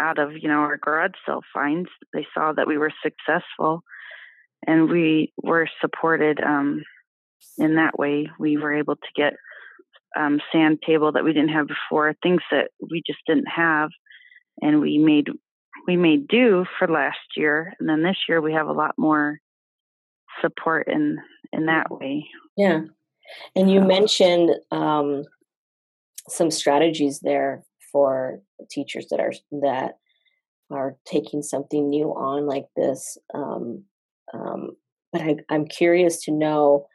out 0.00 0.18
of 0.18 0.32
you 0.32 0.48
know 0.48 0.58
our 0.60 0.76
garage 0.76 1.12
sale 1.26 1.42
finds. 1.52 1.88
They 2.12 2.26
saw 2.34 2.52
that 2.52 2.66
we 2.66 2.78
were 2.78 2.92
successful 3.02 3.82
and 4.66 4.90
we 4.90 5.32
were 5.42 5.68
supported 5.80 6.40
um 6.40 6.82
in 7.58 7.76
that 7.76 7.98
way. 7.98 8.28
We 8.38 8.56
were 8.56 8.74
able 8.74 8.96
to 8.96 9.08
get 9.16 9.34
um 10.16 10.40
sand 10.52 10.78
table 10.86 11.12
that 11.12 11.24
we 11.24 11.32
didn't 11.32 11.54
have 11.54 11.66
before 11.68 12.14
things 12.22 12.42
that 12.50 12.70
we 12.80 13.02
just 13.06 13.20
didn't 13.26 13.48
have. 13.48 13.90
And 14.62 14.80
we 14.80 14.98
made 14.98 15.28
we 15.86 15.96
made 15.96 16.28
do 16.28 16.64
for 16.78 16.88
last 16.88 17.18
year. 17.36 17.74
And 17.78 17.88
then 17.88 18.02
this 18.02 18.16
year 18.28 18.40
we 18.40 18.52
have 18.52 18.68
a 18.68 18.72
lot 18.72 18.94
more 18.96 19.38
support 20.40 20.88
in 20.88 21.18
in 21.52 21.66
that 21.66 21.90
way. 21.90 22.26
Yeah. 22.56 22.82
And 23.56 23.70
you 23.70 23.80
mentioned 23.80 24.50
um, 24.70 25.24
some 26.28 26.50
strategies 26.50 27.20
there 27.20 27.62
for 27.94 28.40
teachers 28.72 29.06
that 29.10 29.20
are 29.20 29.32
that 29.62 29.98
are 30.68 30.96
taking 31.06 31.42
something 31.42 31.88
new 31.88 32.08
on 32.08 32.44
like 32.46 32.66
this. 32.76 33.16
Um, 33.32 33.84
um, 34.34 34.70
but 35.12 35.22
I, 35.22 35.36
I'm 35.48 35.64
curious 35.64 36.24
to 36.24 36.32
know, 36.32 36.88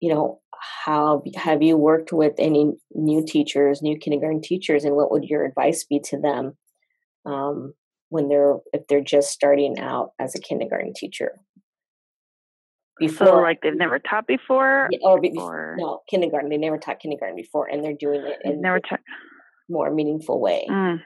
you 0.00 0.12
know, 0.12 0.40
how 0.84 1.22
have 1.36 1.62
you 1.62 1.76
worked 1.76 2.12
with 2.12 2.32
any 2.38 2.72
new 2.92 3.24
teachers, 3.24 3.82
new 3.82 3.96
kindergarten 3.96 4.42
teachers, 4.42 4.84
and 4.84 4.96
what 4.96 5.12
would 5.12 5.22
your 5.22 5.44
advice 5.44 5.84
be 5.84 6.00
to 6.06 6.20
them 6.20 6.56
um, 7.24 7.72
when 8.08 8.28
they're 8.28 8.56
if 8.72 8.88
they're 8.88 9.00
just 9.00 9.30
starting 9.30 9.78
out 9.78 10.10
as 10.18 10.34
a 10.34 10.40
kindergarten 10.40 10.92
teacher? 10.92 11.40
so 13.08 13.36
like 13.40 13.60
they've 13.60 13.76
never 13.76 13.98
taught 14.00 14.26
before 14.26 14.88
Yeah, 14.90 14.98
or, 15.02 15.20
or 15.38 15.76
no 15.78 16.00
kindergarten. 16.10 16.48
They 16.48 16.56
never 16.56 16.78
taught 16.78 16.98
kindergarten 16.98 17.36
before, 17.36 17.68
and 17.68 17.84
they're 17.84 17.92
doing 17.92 18.22
it 18.26 18.38
in 18.42 18.60
never 18.60 18.80
taught 18.80 19.00
more 19.68 19.90
meaningful 19.90 20.40
way. 20.40 20.66
Mm. 20.68 21.02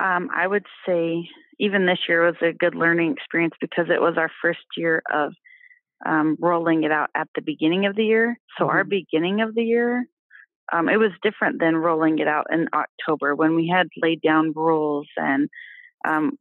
Um, 0.00 0.28
I 0.34 0.46
would 0.46 0.66
say 0.86 1.28
even 1.58 1.86
this 1.86 1.98
year 2.08 2.26
was 2.26 2.36
a 2.42 2.52
good 2.52 2.74
learning 2.74 3.12
experience 3.12 3.54
because 3.60 3.86
it 3.90 4.00
was 4.00 4.16
our 4.16 4.30
first 4.40 4.64
year 4.76 5.02
of 5.12 5.32
um, 6.06 6.36
rolling 6.40 6.84
it 6.84 6.92
out 6.92 7.10
at 7.14 7.28
the 7.34 7.42
beginning 7.42 7.86
of 7.86 7.96
the 7.96 8.04
year. 8.04 8.38
So 8.56 8.68
our 8.68 8.84
Mhm. 8.84 8.88
beginning 8.88 9.40
of 9.40 9.54
the 9.54 9.64
year, 9.64 10.06
um, 10.72 10.88
it 10.88 10.98
was 10.98 11.10
different 11.22 11.58
than 11.58 11.76
rolling 11.76 12.18
it 12.18 12.28
out 12.28 12.46
in 12.52 12.68
October 12.72 13.34
when 13.34 13.54
we 13.56 13.66
had 13.68 13.88
laid 14.00 14.20
down 14.22 14.52
rules. 14.54 15.08
And 15.16 15.48
um, 16.06 16.38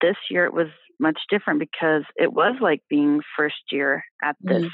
this 0.00 0.16
year 0.30 0.46
it 0.46 0.54
was 0.54 0.68
much 0.98 1.20
different 1.28 1.60
because 1.60 2.04
it 2.16 2.32
was 2.32 2.56
like 2.60 2.82
being 2.88 3.20
first 3.36 3.72
year 3.72 4.04
at 4.22 4.36
this 4.40 4.62
Mhm. 4.62 4.70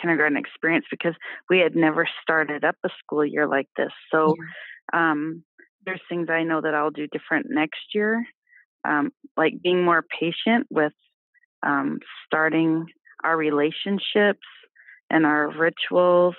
kindergarten 0.00 0.36
experience 0.36 0.86
because 0.90 1.14
we 1.48 1.58
had 1.58 1.76
never 1.76 2.08
started 2.22 2.64
up 2.64 2.76
a 2.84 2.90
school 2.98 3.24
year 3.24 3.46
like 3.46 3.68
this. 3.76 3.92
So 4.10 4.34
um, 4.92 5.44
there's 5.84 6.00
things 6.08 6.28
I 6.30 6.42
know 6.42 6.60
that 6.60 6.74
I'll 6.74 6.90
do 6.90 7.06
different 7.06 7.46
next 7.48 7.94
year, 7.94 8.24
um, 8.84 9.10
like 9.36 9.54
being 9.62 9.84
more 9.84 10.04
patient 10.20 10.66
with 10.70 10.92
um, 11.62 11.98
starting 12.26 12.86
our 13.24 13.36
relationships 13.36 14.46
and 15.10 15.26
our 15.26 15.50
rituals 15.50 16.34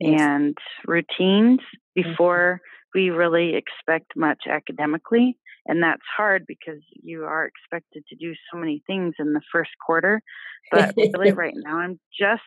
Yes. 0.00 0.20
and 0.20 0.56
routines 0.86 1.60
before 1.94 2.60
we 2.94 3.10
really 3.10 3.54
expect 3.54 4.16
much 4.16 4.44
academically. 4.48 5.36
And 5.66 5.82
that's 5.82 6.02
hard 6.16 6.44
because 6.46 6.80
you 7.02 7.24
are 7.24 7.46
expected 7.46 8.04
to 8.08 8.16
do 8.16 8.34
so 8.50 8.58
many 8.58 8.82
things 8.86 9.14
in 9.18 9.32
the 9.34 9.42
first 9.52 9.70
quarter. 9.84 10.22
But 10.70 10.94
really, 11.12 11.32
right 11.32 11.54
now, 11.56 11.78
I'm 11.78 12.00
just 12.18 12.42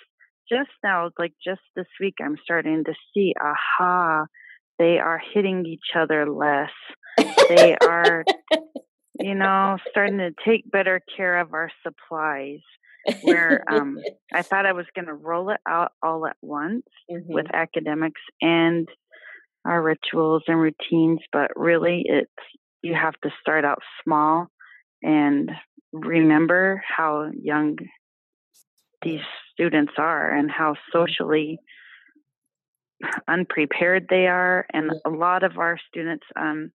just 0.49 0.71
now, 0.83 1.09
like 1.17 1.33
just 1.43 1.61
this 1.75 1.87
week, 2.01 2.15
I'm 2.21 2.37
starting 2.43 2.83
to 2.85 2.93
see, 3.13 3.33
aha, 3.41 4.25
they 4.83 4.99
are 4.99 5.21
hitting 5.33 5.65
each 5.65 5.95
other 5.95 6.29
less. 6.29 6.69
They 7.47 7.77
are, 7.81 8.25
you 9.19 9.33
know, 9.33 9.77
starting 9.89 10.17
to 10.17 10.31
take 10.45 10.69
better 10.69 10.99
care 11.15 11.39
of 11.39 11.53
our 11.53 11.71
supplies. 11.83 12.59
Where 13.21 13.63
um, 13.69 13.97
I 14.33 14.41
thought 14.49 14.65
I 14.65 14.73
was 14.73 14.85
going 14.93 15.05
to 15.05 15.13
roll 15.13 15.51
it 15.51 15.61
out 15.65 15.93
all 16.01 16.25
at 16.27 16.35
once 16.41 16.83
Mhm. 17.09 17.27
with 17.29 17.45
academics 17.53 18.19
and 18.41 18.89
our 19.63 19.81
rituals 19.81 20.43
and 20.47 20.59
routines, 20.59 21.19
but 21.31 21.51
really 21.55 22.03
it's 22.05 22.29
you 22.81 22.93
have 22.93 23.13
to 23.23 23.29
start 23.39 23.63
out 23.63 23.79
small 24.03 24.47
and 25.01 25.49
remember 25.93 26.83
how 26.85 27.29
young 27.41 27.77
these 29.01 29.21
students 29.53 29.93
are 29.97 30.29
and 30.29 30.51
how 30.51 30.75
socially 30.91 31.59
unprepared 33.27 34.07
they 34.09 34.27
are. 34.27 34.65
And 34.73 34.91
a 35.05 35.09
lot 35.09 35.43
of 35.43 35.57
our 35.57 35.77
students 35.89 36.25
um, 36.35 36.71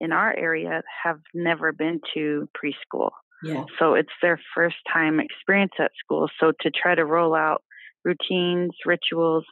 in 0.00 0.12
our 0.12 0.34
area 0.36 0.82
have 1.04 1.20
never 1.34 1.72
been 1.72 2.00
to 2.14 2.48
preschool. 2.56 3.10
Yeah. 3.42 3.64
So 3.78 3.94
it's 3.94 4.12
their 4.22 4.40
first 4.54 4.76
time 4.92 5.20
experience 5.20 5.72
at 5.78 5.92
school. 6.02 6.28
So 6.40 6.52
to 6.60 6.70
try 6.70 6.94
to 6.94 7.04
roll 7.04 7.34
out 7.34 7.62
routines, 8.04 8.72
rituals, 8.84 9.44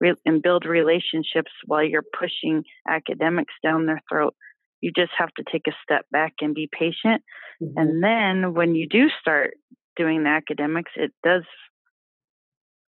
re- 0.00 0.14
and 0.24 0.42
build 0.42 0.64
relationships 0.64 1.52
while 1.66 1.84
you're 1.84 2.02
pushing 2.18 2.64
academics 2.88 3.54
down 3.62 3.86
their 3.86 4.00
throat, 4.10 4.34
you 4.80 4.92
just 4.96 5.12
have 5.16 5.30
to 5.34 5.44
take 5.50 5.66
a 5.68 5.76
step 5.82 6.06
back 6.10 6.34
and 6.40 6.54
be 6.54 6.68
patient. 6.72 7.22
Mm-hmm. 7.62 7.78
And 7.78 8.02
then 8.02 8.54
when 8.54 8.74
you 8.74 8.88
do 8.88 9.08
start 9.20 9.54
doing 9.96 10.24
the 10.24 10.30
academics, 10.30 10.92
it 10.96 11.12
does 11.24 11.42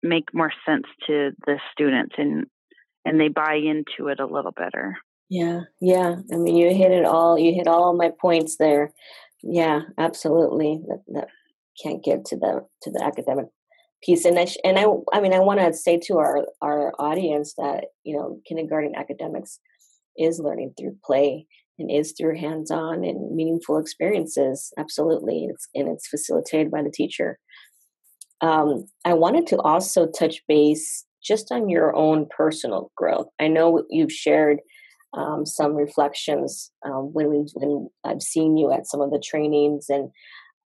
make 0.02 0.34
more 0.34 0.52
sense 0.66 0.86
to 1.08 1.32
the 1.46 1.60
students 1.72 2.16
and 2.18 2.46
and 3.06 3.20
they 3.20 3.28
buy 3.28 3.56
into 3.56 4.10
it 4.10 4.20
a 4.20 4.26
little 4.26 4.52
better. 4.52 4.98
Yeah, 5.30 5.62
yeah. 5.80 6.16
I 6.34 6.38
mean, 6.38 6.56
you 6.56 6.74
hit 6.74 6.92
it 6.92 7.06
all. 7.06 7.38
You 7.38 7.54
hit 7.54 7.68
all 7.68 7.96
my 7.96 8.12
points 8.20 8.58
there. 8.58 8.92
Yeah, 9.44 9.82
absolutely. 9.98 10.82
That, 10.88 11.04
that 11.14 11.28
can't 11.82 12.04
get 12.04 12.26
to 12.26 12.36
the 12.36 12.66
to 12.84 12.92
the 12.92 13.04
academic 13.04 13.46
piece. 14.04 14.26
And 14.26 14.40
I 14.40 14.46
sh- 14.46 14.58
and 14.64 14.80
I 14.80 14.86
I 15.14 15.22
mean, 15.22 15.34
I 15.34 15.40
want 15.40 15.60
to 15.60 15.74
say 15.74 16.00
to 16.06 16.18
our 16.18 16.48
our 16.62 16.94
audience 17.00 17.54
that 17.58 17.86
you 18.04 18.18
know, 18.18 18.40
kindergarten 18.48 18.96
academics 18.96 19.60
is 20.18 20.40
learning 20.40 20.74
through 20.78 20.98
play 21.06 21.46
and 21.78 21.90
is 21.90 22.14
through 22.18 22.38
hands-on 22.38 23.06
and 23.06 23.36
meaningful 23.36 23.78
experiences. 23.78 24.74
Absolutely, 24.78 25.48
it's 25.50 25.68
and 25.76 25.88
it's 25.88 26.08
facilitated 26.08 26.72
by 26.72 26.82
the 26.82 26.92
teacher. 26.92 27.40
Um, 28.42 28.86
I 29.06 29.14
wanted 29.14 29.48
to 29.48 29.58
also 29.58 30.08
touch 30.08 30.42
base 30.48 31.06
just 31.24 31.52
on 31.52 31.70
your 31.70 31.96
own 31.96 32.28
personal 32.36 32.92
growth. 32.96 33.28
I 33.40 33.48
know 33.48 33.84
you've 33.90 34.12
shared 34.12 34.60
um, 35.14 35.46
some 35.46 35.76
reflections 35.76 36.72
um, 36.86 37.14
when 37.14 37.30
we 37.30 37.46
when 37.54 37.90
I've 38.04 38.22
seen 38.22 38.58
you 38.58 38.72
at 38.72 38.88
some 38.88 39.02
of 39.02 39.12
the 39.12 39.20
trainings, 39.24 39.88
and 39.90 40.10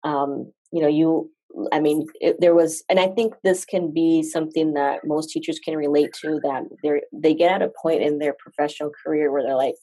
um, 0.04 0.52
you 0.72 0.82
know, 0.82 0.88
you. 0.88 1.30
I 1.72 1.80
mean, 1.80 2.08
it, 2.20 2.38
there 2.40 2.56
was, 2.56 2.84
and 2.90 3.00
I 3.00 3.10
think 3.10 3.36
this 3.44 3.64
can 3.64 3.94
be 3.94 4.24
something 4.24 4.74
that 4.74 5.06
most 5.06 5.30
teachers 5.30 5.60
can 5.64 5.78
relate 5.78 6.10
to. 6.22 6.40
That 6.42 6.64
they 6.82 7.02
they 7.14 7.36
get 7.36 7.52
at 7.52 7.62
a 7.62 7.72
point 7.82 8.02
in 8.02 8.18
their 8.18 8.36
professional 8.40 8.90
career 9.06 9.32
where 9.32 9.44
they're 9.44 9.56
like, 9.56 9.76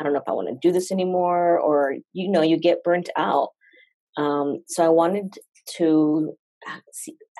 I 0.00 0.04
don't 0.04 0.14
know 0.14 0.20
if 0.20 0.28
I 0.28 0.32
want 0.32 0.48
to 0.48 0.66
do 0.66 0.72
this 0.72 0.90
anymore, 0.90 1.58
or 1.58 1.96
you 2.14 2.30
know, 2.30 2.42
you 2.42 2.56
get 2.56 2.82
burnt 2.82 3.10
out. 3.16 3.50
Um, 4.16 4.64
so 4.66 4.84
I 4.84 4.88
wanted 4.88 5.34
to 5.76 6.34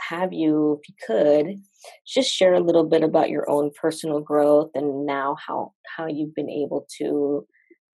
have 0.08 0.32
you, 0.32 0.80
if 0.80 0.88
you 0.88 0.94
could, 1.06 1.62
just 2.06 2.30
share 2.32 2.54
a 2.54 2.60
little 2.60 2.84
bit 2.84 3.02
about 3.02 3.30
your 3.30 3.48
own 3.50 3.70
personal 3.80 4.20
growth 4.20 4.70
and 4.74 5.06
now 5.06 5.36
how 5.46 5.72
how 5.96 6.06
you've 6.06 6.34
been 6.34 6.50
able 6.50 6.86
to 6.98 7.46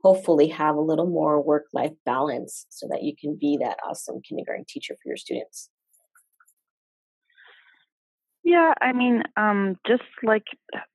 hopefully 0.03 0.49
have 0.49 0.77
a 0.77 0.81
little 0.81 1.07
more 1.07 1.43
work 1.43 1.67
life 1.73 1.93
balance 2.07 2.67
so 2.71 2.89
that 2.91 3.03
you 3.03 3.15
can 3.21 3.37
be 3.39 3.59
that 3.61 3.77
awesome 3.87 4.21
kindergarten 4.27 4.65
teacher 4.69 4.95
for 4.95 5.09
your 5.09 5.17
students. 5.17 5.69
Yeah, 8.43 8.73
I 8.81 8.93
mean, 8.93 9.23
um, 9.37 9.77
just 9.87 10.03
like 10.23 10.45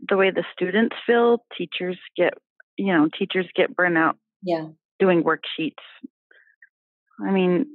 the 0.09 0.17
way 0.17 0.31
the 0.31 0.43
students 0.53 0.95
feel, 1.05 1.45
teachers 1.55 1.97
get, 2.17 2.33
you 2.77 2.91
know, 2.91 3.07
teachers 3.17 3.45
get 3.55 3.75
burnout. 3.75 4.13
Yeah. 4.41 4.67
Doing 4.99 5.23
worksheets. 5.23 5.73
I 7.25 7.31
mean, 7.31 7.65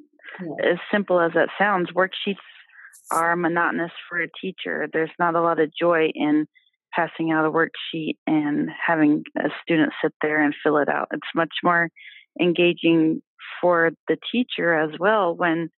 yeah. 0.40 0.72
as 0.72 0.78
simple 0.92 1.20
as 1.20 1.32
that 1.34 1.48
sounds, 1.58 1.90
worksheets 1.92 2.36
are 3.10 3.36
monotonous 3.36 3.92
for 4.08 4.20
a 4.20 4.28
teacher. 4.40 4.88
There's 4.92 5.10
not 5.18 5.34
a 5.34 5.40
lot 5.40 5.60
of 5.60 5.70
joy 5.74 6.10
in 6.14 6.46
passing 6.92 7.30
out 7.30 7.46
a 7.46 7.50
worksheet 7.50 8.16
and 8.26 8.68
having 8.86 9.24
a 9.36 9.48
student 9.62 9.92
sit 10.02 10.12
there 10.22 10.42
and 10.42 10.54
fill 10.62 10.78
it 10.78 10.88
out. 10.88 11.08
It's 11.12 11.22
much 11.34 11.54
more 11.62 11.88
engaging 12.40 13.22
for 13.60 13.90
the 14.08 14.16
teacher 14.30 14.74
as 14.74 14.90
well 14.98 15.34
when 15.34 15.70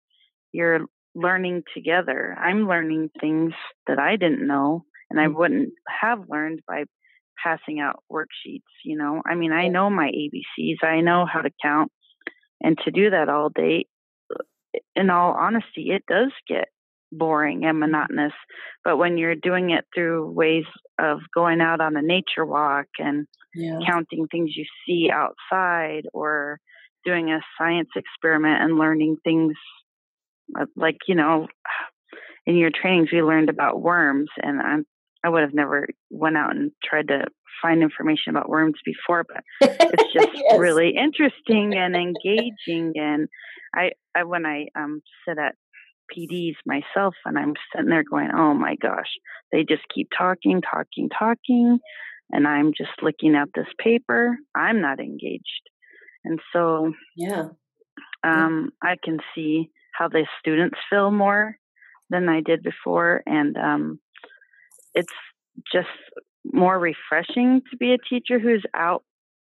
you're 0.53 0.87
learning 1.15 1.65
together. 1.75 2.37
I'm 2.39 2.69
learning 2.69 3.11
things 3.21 3.53
that 3.87 3.99
I 3.99 4.17
didn't 4.17 4.47
know 4.47 4.85
and 5.11 5.21
I 5.21 5.27
mm. 5.27 5.35
wouldn't 5.35 5.73
have 5.89 6.29
learned 6.29 6.61
by 6.67 6.85
passing 7.43 7.81
out 7.81 8.03
worksheets, 8.11 8.63
you 8.85 8.97
know. 8.97 9.23
I 9.27 9.35
mean, 9.35 9.53
I 9.53 9.69
know 9.69 9.91
my 9.91 10.11
ABCs, 10.11 10.83
I 10.83 11.01
know 11.01 11.27
how 11.31 11.41
to 11.41 11.51
count. 11.63 11.91
And 12.63 12.79
to 12.85 12.91
do 12.91 13.11
that 13.11 13.29
all 13.29 13.51
day, 13.51 13.87
in 14.95 15.11
all 15.11 15.33
honesty, 15.33 15.91
it 15.91 16.05
does 16.09 16.33
get 16.49 16.69
boring 17.11 17.65
and 17.65 17.79
monotonous. 17.79 18.33
But 18.85 18.97
when 18.97 19.19
you're 19.19 19.35
doing 19.35 19.71
it 19.71 19.85
through 19.95 20.31
ways 20.31 20.65
of 20.99 21.21
going 21.35 21.61
out 21.61 21.81
on 21.81 21.97
a 21.97 22.03
nature 22.03 22.45
walk 22.45 22.87
and 22.99 23.27
yeah. 23.55 23.79
counting 23.87 24.27
things 24.29 24.51
you 24.57 24.65
see 24.87 25.11
outside 25.11 26.03
or 26.13 26.59
doing 27.05 27.31
a 27.31 27.41
science 27.59 27.91
experiment 27.97 28.63
and 28.63 28.79
learning 28.79 29.19
things 29.25 29.55
uh, 30.59 30.67
like, 30.77 30.99
you 31.07 31.15
know, 31.15 31.49
in 32.47 32.57
your 32.57 32.71
trainings 32.71 33.11
we 33.13 33.23
learned 33.23 33.49
about 33.49 33.81
worms 33.81 34.29
and 34.43 34.61
I'm 34.61 34.87
I 35.25 35.29
would 35.29 35.43
have 35.43 35.55
never 35.55 35.87
went 36.11 36.37
out 36.37 36.55
and 36.57 36.73
tried 36.83 37.09
to 37.09 37.27
find 37.61 37.83
information 37.83 38.31
about 38.31 38.49
worms 38.49 38.75
before, 38.85 39.25
but 39.25 39.45
it's 39.61 40.13
just 40.13 40.29
yes. 40.35 40.59
really 40.59 40.97
interesting 40.97 41.75
and 41.75 41.95
engaging. 41.95 42.95
And 42.97 43.29
I, 43.75 43.93
I 44.15 44.25
when 44.25 44.47
I 44.47 44.67
um, 44.77 45.03
sit 45.27 45.39
at 45.39 45.55
PDs 46.17 46.57
myself, 46.67 47.15
and 47.25 47.39
I'm 47.39 47.55
sitting 47.75 47.91
there 47.91 48.05
going, 48.05 48.31
"Oh 48.35 48.55
my 48.55 48.77
gosh, 48.77 49.09
they 49.51 49.65
just 49.65 49.83
keep 49.95 50.09
talking, 50.17 50.61
talking, 50.61 51.09
talking," 51.09 51.79
and 52.31 52.47
I'm 52.47 52.73
just 52.77 53.03
looking 53.03 53.35
at 53.35 53.49
this 53.55 53.69
paper. 53.79 54.37
I'm 54.55 54.81
not 54.81 55.01
engaged, 55.01 55.71
and 56.25 56.41
so 56.53 56.93
yeah, 57.17 57.49
um, 58.25 58.71
I 58.83 58.97
can 59.03 59.19
see 59.35 59.71
how 59.93 60.09
the 60.09 60.27
students 60.41 60.79
feel 60.91 61.11
more 61.11 61.57
than 62.11 62.29
I 62.29 62.41
did 62.41 62.63
before, 62.63 63.23
and 63.27 63.57
um, 63.57 64.01
it's 64.95 65.13
just 65.73 65.89
more 66.45 66.79
refreshing 66.79 67.63
to 67.71 67.77
be 67.77 67.93
a 67.93 67.99
teacher 67.99 68.39
who's 68.39 68.65
out, 68.75 69.05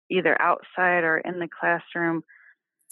either 0.10 0.40
outside 0.42 1.04
or 1.04 1.18
in 1.18 1.40
the 1.40 1.50
classroom 1.60 2.24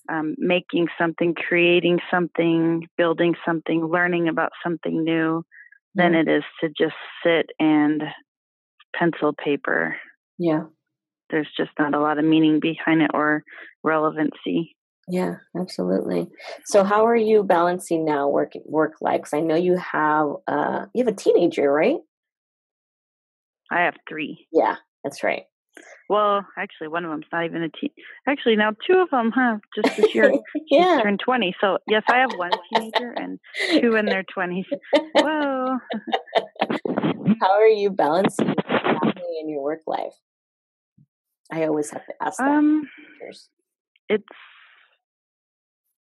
um, 0.10 0.36
making 0.38 0.88
something, 0.98 1.34
creating 1.34 2.00
something, 2.12 2.88
building 2.98 3.36
something, 3.46 3.86
learning 3.86 4.28
about 4.28 4.52
something 4.64 5.04
new 5.04 5.44
than 5.96 6.14
it 6.14 6.28
is 6.28 6.44
to 6.62 6.68
just 6.68 6.96
sit 7.24 7.50
and 7.60 8.04
pencil 8.96 9.34
paper. 9.34 9.96
Yeah. 10.38 10.64
There's 11.30 11.50
just 11.58 11.72
not 11.80 11.96
a 11.96 12.00
lot 12.00 12.20
of 12.20 12.26
meaning 12.26 12.60
behind 12.60 13.02
it 13.02 13.12
or 13.14 13.44
relevancy. 13.84 14.76
Yeah, 15.08 15.36
absolutely. 15.58 16.28
So, 16.66 16.84
how 16.84 17.06
are 17.06 17.16
you 17.16 17.44
balancing 17.44 18.06
now 18.06 18.28
work 18.28 18.54
work 18.66 18.94
life? 19.02 19.22
Because 19.22 19.34
I 19.34 19.42
know 19.42 19.56
you 19.56 19.78
have 19.78 20.28
uh, 20.48 20.86
you 20.94 21.06
have 21.06 21.14
a 21.14 21.16
teenager, 21.16 21.72
right? 21.72 21.98
I 23.72 23.82
have 23.82 23.96
three. 24.10 24.48
Yeah, 24.52 24.78
that's 25.04 25.24
right. 25.24 25.44
Well, 26.10 26.46
actually, 26.58 26.88
one 26.88 27.04
of 27.04 27.12
them's 27.12 27.26
not 27.32 27.46
even 27.46 27.64
a 27.64 27.70
teen. 27.70 27.90
Actually, 28.28 28.56
now 28.56 28.72
two 28.88 29.00
of 29.00 29.10
them, 29.10 29.32
huh? 29.34 29.58
Just 29.76 29.98
this 29.98 30.14
year, 30.14 30.34
yeah. 30.70 31.02
turned 31.02 31.20
twenty. 31.20 31.56
So 31.60 31.80
yes, 31.88 32.04
I 32.10 32.18
have 32.18 32.32
one 32.36 32.52
teenager 32.74 33.12
and 33.12 33.40
two 33.72 33.96
in 33.96 34.06
their 34.06 34.24
twenties. 34.24 34.66
Whoa! 35.16 35.78
How 37.42 37.52
are 37.52 37.68
you 37.68 37.90
balancing 37.90 38.54
family 38.68 39.40
and 39.40 39.50
your 39.50 39.64
work 39.64 39.82
life? 39.88 40.14
I 41.52 41.66
always 41.66 41.90
have 41.92 42.06
to 42.06 42.14
ask 42.22 42.38
that. 42.38 42.48
Um, 42.48 42.88
it's 44.10 44.24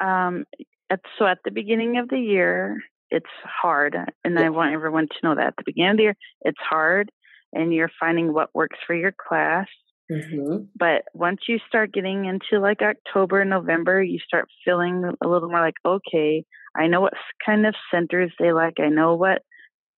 um, 0.01 0.45
it's, 0.91 1.03
so 1.19 1.27
at 1.27 1.39
the 1.45 1.51
beginning 1.51 1.99
of 1.99 2.09
the 2.09 2.19
year, 2.19 2.79
it's 3.11 3.27
hard, 3.45 3.97
and 4.25 4.35
yeah. 4.35 4.47
I 4.47 4.49
want 4.51 4.73
everyone 4.73 5.09
to 5.09 5.17
know 5.23 5.35
that 5.35 5.47
at 5.49 5.57
the 5.57 5.65
beginning 5.67 5.91
of 5.91 5.97
the 5.97 6.03
year, 6.05 6.17
it's 6.43 6.61
hard, 6.61 7.11
and 7.53 7.73
you're 7.73 7.91
finding 7.99 8.33
what 8.33 8.55
works 8.55 8.79
for 8.87 8.95
your 8.95 9.13
class 9.13 9.67
Mm-hmm. 10.11 10.65
But 10.79 11.05
once 11.13 11.41
you 11.49 11.59
start 11.69 11.93
getting 11.93 12.25
into 12.25 12.63
like 12.63 12.81
October, 12.81 13.45
November, 13.45 14.03
you 14.03 14.19
start 14.27 14.49
feeling 14.65 15.05
a 15.23 15.29
little 15.29 15.51
more 15.51 15.61
like, 15.61 15.75
okay, 15.85 16.45
I 16.75 16.87
know 16.87 17.03
what 17.03 17.13
kind 17.45 17.67
of 17.67 17.75
centers 17.93 18.33
they 18.39 18.53
like. 18.53 18.81
I 18.81 18.89
know 18.89 19.17
what 19.17 19.43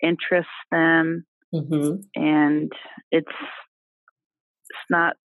interests 0.02 0.50
them. 0.70 1.24
Mm-hmm. 1.54 2.00
And 2.16 2.72
it's, 3.12 3.28
it's 3.28 4.78
not 4.90 5.16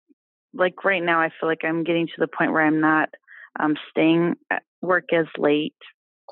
like 0.53 0.85
right 0.85 1.03
now, 1.03 1.21
I 1.21 1.31
feel 1.41 1.49
like 1.49 1.65
I'm 1.65 1.85
getting 1.85 2.07
to 2.07 2.13
the 2.19 2.29
point 2.29 2.53
where 2.53 2.67
I'm 2.67 2.81
not 2.81 3.09
um, 3.59 3.77
staying 3.91 4.35
at 4.51 4.63
work 4.83 5.13
as 5.15 5.27
late, 5.39 5.75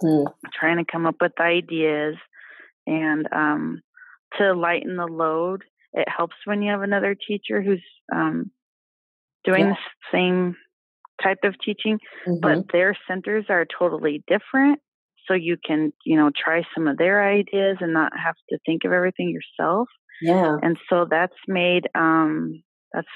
mm. 0.02 0.26
trying 0.58 0.76
to 0.76 0.90
come 0.90 1.06
up 1.06 1.16
with 1.20 1.40
ideas 1.40 2.16
and 2.86 3.26
um, 3.32 3.80
to 4.38 4.52
lighten 4.52 4.96
the 4.96 5.06
load 5.06 5.62
it 5.92 6.08
helps 6.08 6.36
when 6.44 6.62
you 6.62 6.70
have 6.70 6.82
another 6.82 7.14
teacher 7.14 7.62
who's 7.62 7.82
um, 8.14 8.50
doing 9.44 9.66
yeah. 9.66 9.74
the 9.74 10.16
same 10.16 10.56
type 11.22 11.38
of 11.44 11.54
teaching, 11.64 11.98
mm-hmm. 12.26 12.40
but 12.40 12.72
their 12.72 12.96
centers 13.08 13.46
are 13.48 13.66
totally 13.78 14.24
different. 14.26 14.80
so 15.26 15.34
you 15.34 15.56
can 15.64 15.92
you 16.04 16.16
know 16.16 16.30
try 16.34 16.62
some 16.74 16.88
of 16.88 16.96
their 16.98 17.26
ideas 17.26 17.78
and 17.80 17.92
not 17.92 18.12
have 18.16 18.34
to 18.50 18.58
think 18.66 18.84
of 18.84 18.92
everything 18.92 19.30
yourself 19.30 19.88
yeah 20.20 20.56
and 20.62 20.76
so 20.88 21.06
that's 21.08 21.36
made 21.48 21.88
um 21.94 22.62
that's 22.92 23.08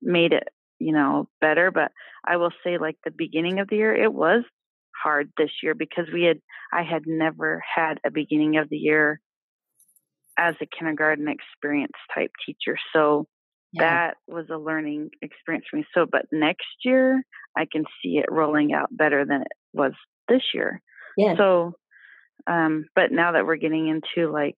made 0.00 0.32
it 0.32 0.48
you 0.78 0.92
know 0.92 1.28
better 1.40 1.70
but 1.70 1.92
i 2.26 2.36
will 2.36 2.52
say 2.64 2.78
like 2.78 2.96
the 3.04 3.10
beginning 3.10 3.58
of 3.58 3.68
the 3.68 3.76
year 3.76 3.94
it 3.94 4.12
was 4.12 4.42
hard 5.02 5.30
this 5.36 5.50
year 5.62 5.74
because 5.74 6.06
we 6.12 6.22
had 6.22 6.38
i 6.72 6.82
had 6.82 7.02
never 7.06 7.62
had 7.74 7.98
a 8.04 8.10
beginning 8.10 8.56
of 8.56 8.68
the 8.68 8.76
year 8.76 9.20
as 10.38 10.54
a 10.60 10.66
kindergarten 10.66 11.28
experience 11.28 11.92
type 12.14 12.30
teacher. 12.44 12.78
So 12.94 13.26
yeah. 13.72 13.82
that 13.82 14.16
was 14.26 14.46
a 14.50 14.58
learning 14.58 15.10
experience 15.20 15.66
for 15.70 15.76
me. 15.76 15.84
So 15.94 16.06
but 16.10 16.26
next 16.32 16.66
year 16.84 17.22
i 17.56 17.66
can 17.70 17.84
see 18.02 18.16
it 18.18 18.26
rolling 18.30 18.72
out 18.72 18.88
better 18.90 19.24
than 19.24 19.42
it 19.42 19.52
was 19.72 19.92
this 20.28 20.42
year. 20.54 20.80
Yeah. 21.16 21.36
So 21.36 21.74
um 22.46 22.86
but 22.94 23.12
now 23.12 23.32
that 23.32 23.46
we're 23.46 23.56
getting 23.56 23.88
into 23.88 24.30
like 24.30 24.56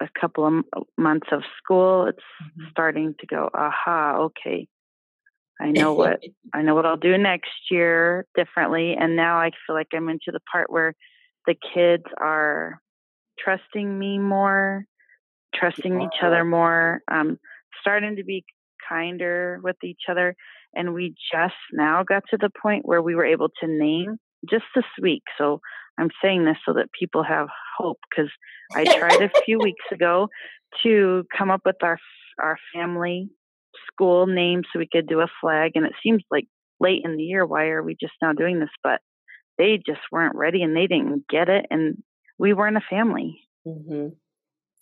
a 0.00 0.08
couple 0.20 0.46
of 0.46 0.84
months 0.98 1.28
of 1.32 1.42
school 1.62 2.06
it's 2.06 2.18
mm-hmm. 2.18 2.70
starting 2.70 3.14
to 3.20 3.26
go 3.26 3.48
aha 3.54 4.18
okay. 4.24 4.68
I 5.60 5.70
know 5.70 5.94
what 5.94 6.20
I 6.52 6.62
know 6.62 6.74
what 6.74 6.86
I'll 6.86 6.96
do 6.96 7.16
next 7.16 7.70
year 7.70 8.26
differently. 8.34 8.94
And 8.98 9.16
now 9.16 9.38
I 9.38 9.50
feel 9.66 9.76
like 9.76 9.88
I'm 9.94 10.08
into 10.08 10.30
the 10.32 10.40
part 10.50 10.70
where 10.70 10.94
the 11.46 11.54
kids 11.74 12.04
are 12.18 12.81
trusting 13.42 13.98
me 13.98 14.18
more, 14.18 14.84
trusting 15.54 15.98
wow. 15.98 16.06
each 16.06 16.22
other 16.22 16.44
more, 16.44 17.00
um, 17.10 17.38
starting 17.80 18.16
to 18.16 18.24
be 18.24 18.44
kinder 18.88 19.60
with 19.62 19.76
each 19.84 20.02
other. 20.10 20.34
And 20.74 20.94
we 20.94 21.14
just 21.32 21.54
now 21.72 22.02
got 22.02 22.22
to 22.30 22.38
the 22.38 22.50
point 22.62 22.86
where 22.86 23.02
we 23.02 23.14
were 23.14 23.24
able 23.24 23.48
to 23.60 23.66
name 23.66 24.16
just 24.48 24.64
this 24.74 24.84
week. 25.00 25.22
So 25.38 25.60
I'm 25.98 26.10
saying 26.22 26.44
this 26.44 26.56
so 26.66 26.74
that 26.74 26.88
people 26.98 27.22
have 27.22 27.48
hope 27.78 27.98
because 28.10 28.30
I 28.74 28.84
tried 28.84 29.22
a 29.22 29.30
few 29.44 29.58
weeks 29.62 29.84
ago 29.92 30.28
to 30.82 31.24
come 31.36 31.50
up 31.50 31.62
with 31.64 31.76
our 31.82 31.98
our 32.40 32.56
family 32.74 33.28
school 33.86 34.26
name 34.26 34.62
so 34.72 34.78
we 34.78 34.88
could 34.90 35.06
do 35.06 35.20
a 35.20 35.26
flag. 35.40 35.72
And 35.74 35.84
it 35.84 35.92
seems 36.02 36.22
like 36.30 36.46
late 36.80 37.02
in 37.04 37.16
the 37.16 37.22
year, 37.22 37.46
why 37.46 37.66
are 37.66 37.82
we 37.82 37.96
just 38.00 38.14
now 38.22 38.32
doing 38.32 38.58
this? 38.58 38.70
But 38.82 39.00
they 39.58 39.78
just 39.86 40.00
weren't 40.10 40.36
ready 40.36 40.62
and 40.62 40.74
they 40.74 40.86
didn't 40.86 41.24
get 41.28 41.48
it. 41.48 41.66
And 41.70 42.02
we 42.42 42.52
weren't 42.52 42.76
a 42.76 42.82
family. 42.90 43.40
Mm-hmm. 43.64 44.08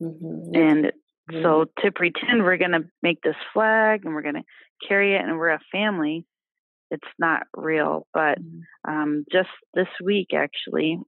Mm-hmm. 0.03 0.55
And 0.55 0.92
so 1.31 1.66
to 1.81 1.92
pretend 1.92 2.42
we're 2.42 2.57
going 2.57 2.70
to 2.70 2.88
make 3.03 3.20
this 3.20 3.37
flag 3.53 4.07
and 4.07 4.14
we're 4.14 4.23
going 4.23 4.37
to 4.37 4.88
carry 4.88 5.14
it 5.14 5.20
and 5.20 5.37
we're 5.37 5.51
a 5.51 5.61
family, 5.70 6.25
it's 6.90 7.07
not 7.18 7.42
real. 7.55 8.07
But 8.14 8.40
mm-hmm. 8.40 8.90
um, 8.90 9.27
just 9.31 9.51
this 9.75 9.88
week, 10.03 10.29
actually, 10.35 11.01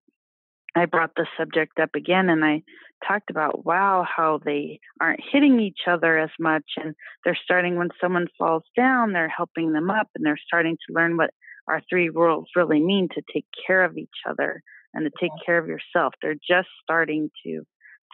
I 0.76 0.84
brought 0.84 1.14
the 1.16 1.26
subject 1.38 1.80
up 1.80 1.94
again 1.96 2.28
and 2.28 2.44
I 2.44 2.64
talked 3.08 3.30
about, 3.30 3.64
wow, 3.64 4.04
how 4.06 4.38
they 4.44 4.78
aren't 5.00 5.20
hitting 5.32 5.58
each 5.58 5.80
other 5.86 6.18
as 6.18 6.30
much. 6.38 6.66
And 6.76 6.94
they're 7.24 7.38
starting 7.42 7.76
when 7.76 7.88
someone 7.98 8.26
falls 8.38 8.64
down, 8.76 9.14
they're 9.14 9.26
helping 9.34 9.72
them 9.72 9.88
up 9.88 10.08
and 10.14 10.26
they're 10.26 10.38
starting 10.46 10.76
to 10.86 10.94
learn 10.94 11.16
what 11.16 11.30
our 11.66 11.80
three 11.88 12.10
rules 12.10 12.48
really 12.54 12.80
mean 12.80 13.08
to 13.14 13.22
take 13.32 13.46
care 13.66 13.84
of 13.84 13.96
each 13.96 14.20
other 14.28 14.62
and 14.94 15.04
to 15.04 15.10
take 15.20 15.32
care 15.44 15.58
of 15.58 15.66
yourself. 15.66 16.14
They're 16.20 16.34
just 16.34 16.68
starting 16.82 17.30
to 17.44 17.62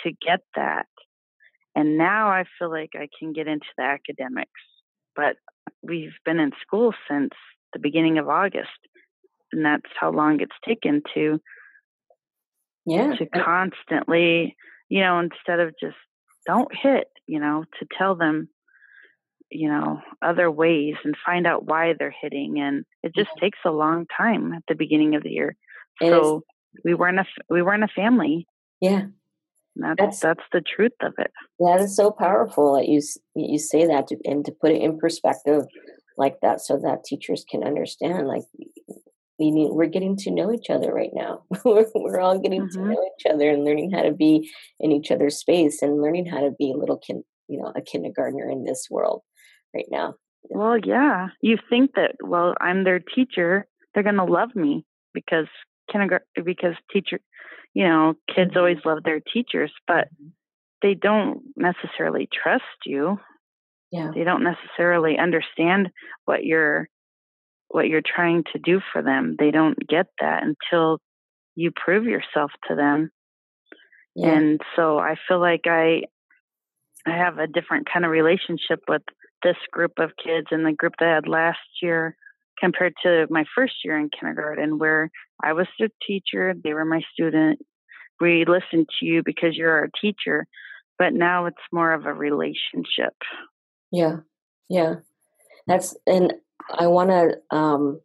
to 0.05 0.13
get 0.25 0.41
that. 0.55 0.87
And 1.75 1.99
now 1.99 2.29
I 2.29 2.45
feel 2.59 2.71
like 2.71 2.91
I 2.95 3.09
can 3.19 3.33
get 3.33 3.49
into 3.49 3.67
the 3.77 3.85
academics. 3.85 4.51
But 5.17 5.37
we've 5.83 6.15
been 6.25 6.39
in 6.39 6.53
school 6.63 6.95
since 7.11 7.31
the 7.73 7.79
beginning 7.79 8.19
of 8.19 8.29
August. 8.29 8.69
And 9.53 9.65
that's 9.65 9.91
how 9.99 10.11
long 10.13 10.41
it's 10.41 10.57
taken 10.65 11.03
to 11.15 11.41
yeah 12.89 13.15
to 13.15 13.27
constantly 13.27 14.57
you 14.89 15.01
know 15.01 15.21
instead 15.21 15.61
of 15.61 15.75
just 15.81 15.97
don't 16.47 16.75
hit 16.75 17.09
you 17.27 17.39
know 17.39 17.65
to 17.79 17.87
tell 17.97 18.15
them 18.15 18.49
you 19.51 19.69
know 19.69 20.01
other 20.23 20.51
ways 20.51 20.95
and 21.05 21.15
find 21.25 21.47
out 21.47 21.67
why 21.67 21.95
they're 21.99 22.15
hitting 22.23 22.59
and 22.61 22.85
it 23.03 23.15
just 23.15 23.31
yeah. 23.37 23.41
takes 23.41 23.59
a 23.65 23.71
long 23.71 24.07
time 24.17 24.53
at 24.55 24.63
the 24.69 24.75
beginning 24.75 25.15
of 25.15 25.23
the 25.23 25.31
year 25.31 25.57
so 26.03 26.43
we 26.85 26.95
weren't 26.95 27.19
a 27.19 27.25
we 27.51 27.63
weren't 27.63 27.85
a 27.85 27.89
family 27.89 28.47
yeah 28.81 29.03
that's, 29.77 30.01
that's, 30.01 30.21
that's 30.21 30.45
the 30.53 30.61
truth 30.61 30.93
of 31.03 31.13
it 31.19 31.31
that 31.61 31.81
is 31.81 31.97
so 31.97 32.11
powerful 32.11 32.75
that 32.75 32.89
you 32.89 33.01
you 33.35 33.59
say 33.59 33.87
that 33.87 34.09
to, 34.09 34.17
and 34.25 34.45
to 34.45 34.53
put 34.61 34.73
it 34.73 34.83
in 34.83 34.99
perspective 34.99 35.65
like 36.17 36.37
that 36.43 36.61
so 36.61 36.77
that 36.79 37.05
teachers 37.05 37.45
can 37.49 37.63
understand 37.63 38.27
like 38.27 38.43
we 39.39 39.51
need, 39.53 39.71
we're 39.71 39.87
getting 39.87 40.17
to 40.17 40.31
know 40.31 40.53
each 40.53 40.69
other 40.69 40.93
right 40.93 41.13
now. 41.15 41.43
we're, 41.65 41.87
we're 41.95 42.21
all 42.21 42.39
getting 42.39 42.63
mm-hmm. 42.63 42.83
to 42.83 42.91
know 42.91 43.11
each 43.19 43.33
other 43.33 43.49
and 43.49 43.65
learning 43.65 43.93
how 43.93 44.03
to 44.03 44.13
be 44.13 44.51
in 44.81 44.93
each 44.93 45.11
other's 45.11 45.39
space 45.39 45.81
and 45.81 46.03
learning 46.03 46.27
how 46.27 46.41
to 46.41 46.51
be 46.59 46.73
a 46.73 46.77
little 46.77 46.99
kin, 46.99 47.23
you 47.49 47.61
know, 47.61 47.73
a 47.77 47.81
kindergartner 47.81 48.51
in 48.51 48.65
this 48.65 48.89
world 48.91 49.23
right 49.75 49.87
now. 49.91 50.15
Well, 50.51 50.79
yeah. 50.79 51.29
You 51.41 51.57
think 51.69 51.93
that 51.95 52.17
well, 52.23 52.55
I'm 52.61 52.85
their 52.85 53.01
teacher, 53.01 53.67
they're 53.95 54.03
going 54.03 54.17
to 54.17 54.25
love 54.25 54.55
me 54.55 54.85
because 55.15 55.49
kindergarten 55.91 56.27
because 56.45 56.75
teacher, 56.93 57.21
you 57.75 57.87
know, 57.87 58.15
kids 58.35 58.51
mm-hmm. 58.51 58.59
always 58.59 58.79
love 58.85 59.03
their 59.05 59.21
teachers, 59.21 59.73
but 59.87 60.09
mm-hmm. 60.09 60.29
they 60.83 60.95
don't 60.95 61.43
necessarily 61.57 62.29
trust 62.33 62.65
you. 62.85 63.19
Yeah. 63.91 64.11
They 64.15 64.25
don't 64.25 64.45
necessarily 64.45 65.19
understand 65.19 65.89
what 66.25 66.45
you're 66.45 66.89
what 67.69 67.89
you're 67.89 68.03
trying 68.03 68.45
to 68.53 68.59
do 68.59 68.81
for 68.93 69.03
them. 69.03 69.37
They 69.39 69.51
don't 69.51 69.79
get 69.87 70.07
that 70.21 70.43
until 70.43 71.01
you 71.55 71.71
prove 71.75 72.05
yourself 72.05 72.51
to 72.69 72.75
them. 72.75 73.11
Yeah. 74.15 74.31
And 74.31 74.61
so 74.75 74.99
I 74.99 75.17
feel 75.27 75.41
like 75.41 75.63
I 75.67 76.03
I 77.07 77.17
have 77.17 77.39
a 77.39 77.47
different 77.47 77.89
kind 77.91 78.05
of 78.05 78.11
relationship 78.11 78.81
with 78.89 79.03
this 79.43 79.57
group 79.71 79.93
of 79.99 80.11
kids 80.23 80.49
and 80.51 80.67
the 80.67 80.73
group 80.73 80.95
that 80.99 81.09
I 81.09 81.15
had 81.15 81.29
last 81.29 81.59
year 81.81 82.17
compared 82.61 82.95
to 83.03 83.27
my 83.31 83.45
first 83.55 83.75
year 83.85 83.99
in 83.99 84.11
kindergarten 84.11 84.79
where 84.79 85.11
I 85.43 85.53
was 85.53 85.67
the 85.79 85.91
teacher, 86.07 86.55
they 86.63 86.75
were 86.75 86.85
my 86.85 87.03
student. 87.13 87.61
We 88.21 88.45
listened 88.45 88.89
to 88.99 89.07
you 89.07 89.23
because 89.25 89.57
you're 89.57 89.79
our 89.79 89.89
teacher, 90.01 90.47
but 90.99 91.13
now 91.13 91.47
it's 91.47 91.57
more 91.73 91.93
of 91.93 92.07
a 92.07 92.13
relationship. 92.13 93.15
Yeah. 93.93 94.17
Yeah. 94.69 94.97
That's 95.67 95.97
and 96.07 96.35
I 96.77 96.87
want 96.87 97.11
to 97.11 97.57
um, 97.57 98.01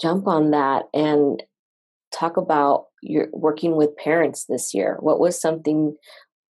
jump 0.00 0.26
on 0.26 0.52
that 0.52 0.84
and 0.94 1.42
talk 2.12 2.36
about 2.36 2.86
your 3.02 3.28
working 3.32 3.76
with 3.76 3.96
parents 3.96 4.46
this 4.48 4.72
year. 4.72 4.96
What 5.00 5.20
was 5.20 5.40
something 5.40 5.96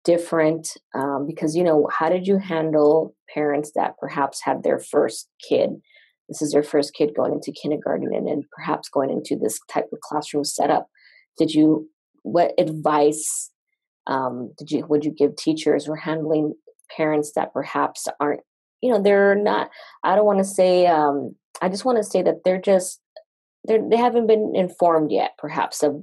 different? 0.05 0.77
Um, 0.95 1.27
because 1.27 1.57
you 1.57 1.65
know, 1.65 1.89
how 1.91 2.09
did 2.09 2.27
you 2.27 2.39
handle 2.39 3.15
parents 3.33 3.73
that 3.75 3.99
perhaps 3.99 4.41
had 4.43 4.63
their 4.63 4.79
first 4.79 5.29
kid? 5.47 5.71
This 6.29 6.43
is 6.43 6.53
their 6.53 6.63
first 6.63 6.95
kid 6.95 7.13
going 7.17 7.33
into 7.33 7.53
kindergarten 7.53 8.13
and 8.15 8.27
then 8.27 8.43
perhaps 8.53 8.89
going 8.89 9.11
into 9.11 9.37
this 9.37 9.59
type 9.73 9.87
of 9.93 10.01
classroom 10.01 10.45
setup. 10.45 10.87
Did 11.39 11.53
you? 11.53 11.89
What 12.23 12.53
advice 12.59 13.51
um, 14.09 14.53
did 14.59 14.71
you 14.71 14.87
would 14.89 15.05
you 15.05 15.13
give 15.13 15.37
teachers 15.37 15.87
or 15.89 15.95
handling 15.95 16.55
parents 16.97 17.33
that 17.37 17.53
perhaps 17.53 18.09
aren't 18.19 18.41
you 18.81 18.91
know 18.91 19.01
they're 19.03 19.35
not 19.35 19.69
i 20.05 20.17
don't 20.17 20.25
want 20.25 20.39
to 20.39 20.45
say 20.45 20.87
um 20.87 21.35
i 21.61 21.69
just 21.69 21.85
want 21.85 21.99
to 21.99 22.05
say 22.05 22.23
that 22.23 22.37
they're 22.45 22.61
just 22.61 23.01
they're 23.65 23.87
they 23.91 23.97
haven't 23.97 24.27
been 24.27 24.53
informed 24.55 25.13
yet 25.13 25.33
perhaps 25.37 25.83
of 25.83 25.97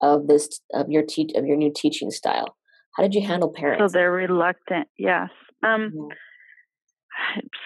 of 0.00 0.26
this 0.28 0.60
of 0.72 0.88
your 0.88 1.02
teach 1.06 1.32
of 1.34 1.44
your 1.44 1.56
new 1.56 1.70
teaching 1.74 2.10
style 2.10 2.56
how 2.96 3.02
did 3.02 3.14
you 3.14 3.20
handle 3.20 3.52
parents 3.52 3.92
so 3.92 3.98
they're 3.98 4.12
reluctant 4.12 4.88
yes 4.96 5.28
um 5.62 5.90
mm-hmm. 5.90 6.08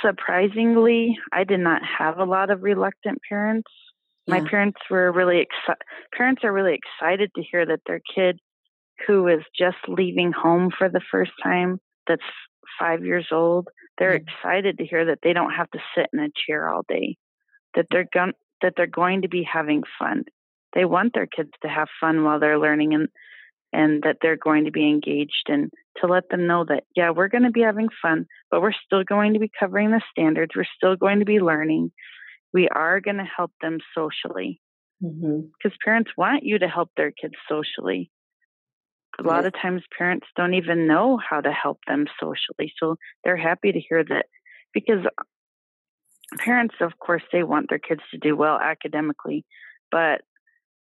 Surprisingly 0.03 1.17
i 1.33 1.45
did 1.45 1.61
not 1.61 1.83
have 1.99 2.19
a 2.19 2.25
lot 2.25 2.51
of 2.51 2.63
reluctant 2.63 3.19
parents 3.29 3.71
yeah. 4.27 4.39
my 4.39 4.49
parents 4.49 4.79
were 4.91 5.13
really 5.13 5.41
excited 5.41 5.83
parents 6.17 6.43
are 6.45 6.53
really 6.53 6.77
excited 6.77 7.31
to 7.35 7.43
hear 7.43 7.67
that 7.67 7.81
their 7.87 8.01
kid 8.15 8.39
who 9.07 9.27
is 9.29 9.43
just 9.59 9.77
leaving 9.89 10.33
home 10.33 10.71
for 10.77 10.89
the 10.89 11.01
first 11.11 11.33
time 11.43 11.79
that's 12.07 12.23
five 12.79 13.05
years 13.05 13.27
old 13.33 13.69
they're 13.99 14.19
mm-hmm. 14.19 14.29
excited 14.29 14.79
to 14.79 14.87
hear 14.87 15.07
that 15.07 15.21
they 15.23 15.33
don't 15.33 15.53
have 15.53 15.71
to 15.71 15.79
sit 15.97 16.07
in 16.13 16.21
a 16.21 16.29
chair 16.47 16.73
all 16.73 16.85
day, 16.89 17.17
that 17.75 17.87
they're 17.91 18.09
going 18.13 18.33
that 18.63 18.75
they're 18.77 18.87
going 18.87 19.23
to 19.23 19.29
be 19.29 19.43
having 19.43 19.83
fun. 19.99 20.25
They 20.75 20.85
want 20.85 21.13
their 21.15 21.27
kids 21.27 21.51
to 21.63 21.69
have 21.69 21.89
fun 22.01 22.25
while 22.25 22.41
they're 22.41 22.59
learning 22.59 22.95
and 22.95 23.09
and 23.73 24.03
that 24.03 24.19
they're 24.23 24.37
going 24.37 24.65
to 24.65 24.71
be 24.71 24.89
engaged 24.89 25.49
and 25.49 25.71
to 26.01 26.07
let 26.07 26.29
them 26.29 26.47
know 26.47 26.65
that 26.65 26.85
yeah, 26.97 27.11
we're 27.11 27.29
going 27.29 27.45
to 27.45 27.51
be 27.51 27.63
having 27.63 27.89
fun, 28.03 28.27
but 28.51 28.61
we're 28.61 28.73
still 28.73 29.05
going 29.05 29.35
to 29.35 29.39
be 29.39 29.51
covering 29.59 29.91
the 29.91 30.03
standards. 30.11 30.53
We're 30.57 30.65
still 30.77 30.97
going 30.97 31.21
to 31.21 31.25
be 31.25 31.41
learning. 31.41 31.93
We 32.53 32.69
are 32.69 33.01
going 33.01 33.17
to 33.17 33.25
help 33.25 33.53
them 33.61 33.79
socially. 33.95 34.61
Because 35.01 35.19
mm-hmm. 35.21 35.69
parents 35.85 36.11
want 36.17 36.45
you 36.45 36.59
to 36.59 36.69
help 36.69 36.91
their 36.97 37.11
kids 37.11 37.35
socially 37.49 38.11
a 39.19 39.23
lot 39.23 39.47
of 39.47 39.53
times 39.53 39.83
parents 39.97 40.27
don't 40.37 40.55
even 40.55 40.87
know 40.87 41.19
how 41.19 41.41
to 41.41 41.53
help 41.53 41.79
them 41.87 42.07
socially 42.21 42.73
so 42.79 42.97
they're 43.23 43.37
happy 43.37 43.73
to 43.73 43.81
hear 43.81 44.05
that 44.05 44.27
because 44.73 45.05
parents 46.39 46.75
of 46.81 46.99
course 46.99 47.23
they 47.33 47.43
want 47.43 47.69
their 47.69 47.79
kids 47.79 48.01
to 48.11 48.19
do 48.19 48.37
well 48.37 48.59
academically 48.59 49.45
but 49.91 50.23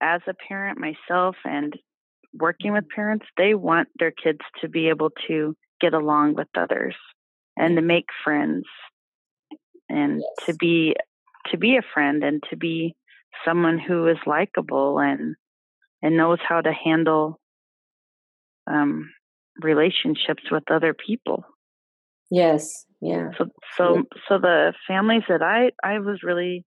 as 0.01 0.21
a 0.27 0.35
parent 0.49 0.79
myself 0.79 1.37
and 1.45 1.75
working 2.39 2.73
with 2.73 2.89
parents, 2.89 3.27
they 3.37 3.55
want 3.55 3.89
their 3.99 4.11
kids 4.11 4.41
to 4.61 4.69
be 4.69 4.89
able 4.89 5.11
to 5.29 5.57
get 5.81 5.95
along 5.95 6.35
with 6.35 6.49
others 6.57 6.95
and 7.57 7.77
to 7.77 7.83
make 7.83 8.07
friends 8.23 8.65
and 9.89 10.21
yes. 10.21 10.47
to 10.47 10.55
be 10.55 10.97
to 11.51 11.59
be 11.59 11.77
a 11.77 11.83
friend 11.93 12.25
and 12.25 12.43
to 12.51 12.57
be 12.57 12.95
someone 13.45 13.79
who 13.79 14.07
is 14.07 14.17
likable 14.27 14.99
and 14.99 15.37
and 16.03 16.17
knows 16.17 16.39
how 16.47 16.61
to 16.61 16.73
handle 16.73 17.39
um, 18.67 19.11
relationships 19.63 20.43
with 20.51 20.65
other 20.71 20.95
people. 20.95 21.45
Yes, 22.31 22.87
yeah. 23.01 23.31
So 23.37 23.47
so 23.77 23.95
yeah. 23.97 24.03
so 24.29 24.39
the 24.39 24.73
families 24.87 25.23
that 25.29 25.43
I 25.43 25.71
I 25.83 25.99
was 25.99 26.23
really 26.23 26.65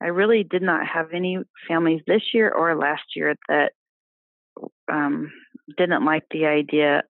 I 0.00 0.06
really 0.06 0.44
did 0.44 0.62
not 0.62 0.86
have 0.86 1.12
any 1.12 1.38
families 1.68 2.02
this 2.06 2.22
year 2.32 2.50
or 2.50 2.76
last 2.76 3.02
year 3.14 3.34
that 3.48 3.72
um, 4.90 5.32
didn't 5.76 6.04
like 6.04 6.24
the 6.30 6.46
idea. 6.46 7.02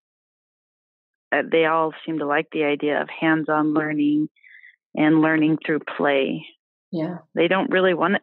Uh, 1.30 1.42
they 1.50 1.64
all 1.64 1.92
seem 2.04 2.18
to 2.18 2.26
like 2.26 2.48
the 2.52 2.64
idea 2.64 3.00
of 3.00 3.08
hands-on 3.08 3.74
learning 3.74 4.28
and 4.94 5.22
learning 5.22 5.58
through 5.64 5.80
play. 5.96 6.44
Yeah, 6.90 7.18
they 7.34 7.48
don't 7.48 7.70
really 7.70 7.94
want 7.94 8.16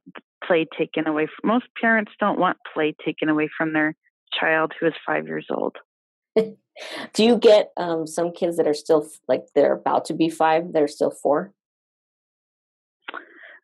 play 0.45 0.67
taken 0.77 1.07
away. 1.07 1.27
From, 1.27 1.49
most 1.49 1.65
parents 1.79 2.11
don't 2.19 2.39
want 2.39 2.57
play 2.73 2.95
taken 3.03 3.29
away 3.29 3.49
from 3.57 3.73
their 3.73 3.95
child 4.31 4.73
who 4.79 4.87
is 4.87 4.93
five 5.05 5.27
years 5.27 5.47
old. 5.49 5.75
Do 7.13 7.23
you 7.23 7.37
get 7.37 7.71
um, 7.77 8.07
some 8.07 8.31
kids 8.31 8.57
that 8.57 8.67
are 8.67 8.73
still 8.73 9.07
like 9.27 9.45
they're 9.55 9.73
about 9.73 10.05
to 10.05 10.13
be 10.13 10.29
five? 10.29 10.71
They're 10.71 10.87
still 10.87 11.11
four. 11.11 11.53